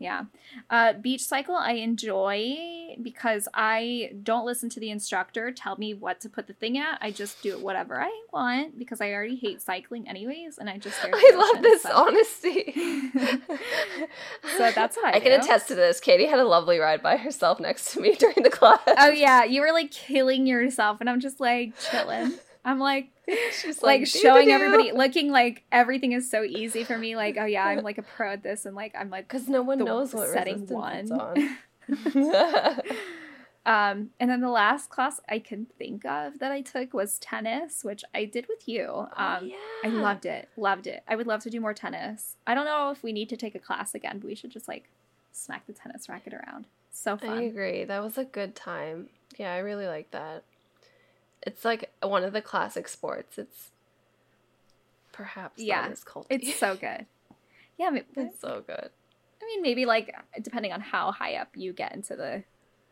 [0.00, 0.24] Yeah.
[0.70, 6.20] Uh, beach cycle, I enjoy because I don't listen to the instructor tell me what
[6.22, 6.98] to put the thing at.
[7.02, 10.78] I just do it whatever I want because I already hate cycling anyways, and I
[10.78, 12.72] just stare at the I love this so- honesty.
[14.56, 15.44] So that's what I I can do.
[15.44, 16.00] attest to this.
[16.00, 18.80] Katie had a lovely ride by herself next to me during the class.
[18.86, 22.32] Oh yeah, you were like killing yourself, and I'm just like chilling.
[22.64, 23.10] I'm like,
[23.52, 27.16] She's like "Doo-doo-doo." showing everybody, looking like everything is so easy for me.
[27.16, 29.62] Like, oh yeah, I'm like a pro at this, and like I'm like Because no
[29.62, 30.96] one knows what setting one.
[30.96, 31.56] it's on.
[33.66, 37.84] Um, and then the last class I can think of that I took was tennis,
[37.84, 39.06] which I did with you.
[39.16, 41.02] Um, oh, I loved it, loved it.
[41.06, 42.36] I would love to do more tennis.
[42.46, 44.66] I don't know if we need to take a class again, but we should just
[44.66, 44.88] like
[45.30, 46.66] smack the tennis racket around.
[46.90, 47.38] So fun.
[47.38, 47.84] I agree.
[47.84, 49.08] That was a good time.
[49.36, 50.42] Yeah, I really like that.
[51.42, 53.38] It's like one of the classic sports.
[53.38, 53.70] It's
[55.12, 56.26] perhaps Yeah, not as culty.
[56.30, 57.06] It's so good.
[57.78, 58.90] Yeah, it's so good.
[59.42, 62.44] I mean, maybe like depending on how high up you get into the,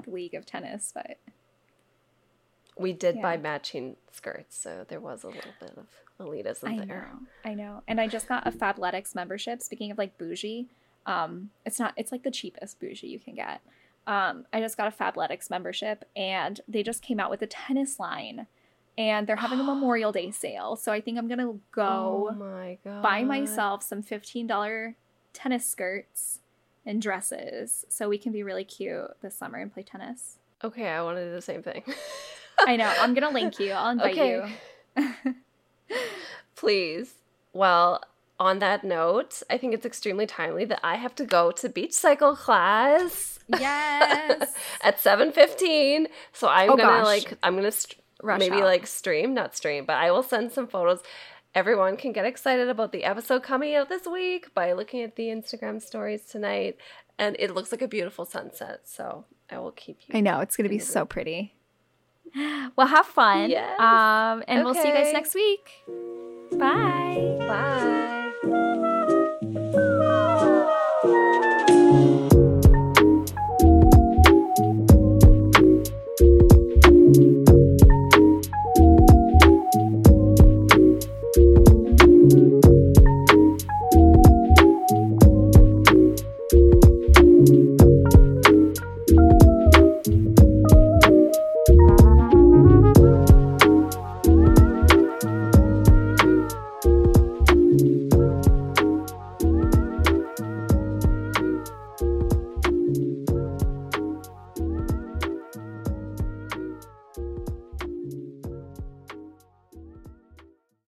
[0.04, 1.18] the league of tennis, but
[2.76, 5.86] We did buy matching skirts, so there was a little bit of
[6.18, 7.10] elitism I there.
[7.12, 7.82] know, I know.
[7.86, 9.60] And I just got a Fabletics membership.
[9.62, 10.68] Speaking of like bougie,
[11.04, 11.92] um, it's not.
[11.96, 13.60] It's like the cheapest bougie you can get.
[14.08, 18.00] Um, I just got a Fabletics membership, and they just came out with a tennis
[18.00, 18.46] line,
[18.96, 20.74] and they're having a Memorial Day sale.
[20.76, 23.02] So I think I'm gonna Oh go my god.
[23.02, 24.96] buy myself some fifteen dollar
[25.34, 26.40] tennis skirts
[26.86, 30.38] and dresses, so we can be really cute this summer and play tennis.
[30.64, 31.82] Okay, I want to do the same thing.
[32.66, 32.90] I know.
[32.98, 33.72] I'm gonna link you.
[33.72, 34.42] I'll invite Okay.
[34.96, 35.34] you.
[36.56, 37.14] Please.
[37.52, 38.02] Well,
[38.40, 41.92] on that note, I think it's extremely timely that I have to go to beach
[41.92, 44.54] cycle class Yes.
[44.82, 46.06] at 7:15.
[46.32, 47.06] So I'm Oh, going to gosh.
[47.06, 48.64] like I'm going to st- Rush maybe out.
[48.64, 51.00] like stream, not stream, but I will send some photos.
[51.54, 55.28] Everyone can get excited about the episode coming out this week by looking at the
[55.28, 56.76] Instagram stories tonight
[57.18, 58.80] and it looks like a beautiful sunset.
[58.84, 61.54] So, I will keep you I know it's gonna be so pretty.
[62.76, 63.48] Well, have fun.
[63.50, 63.80] Yes.
[63.80, 65.70] Um, and we'll see you guys next week.
[66.52, 67.36] Bye.
[68.50, 69.84] Bye.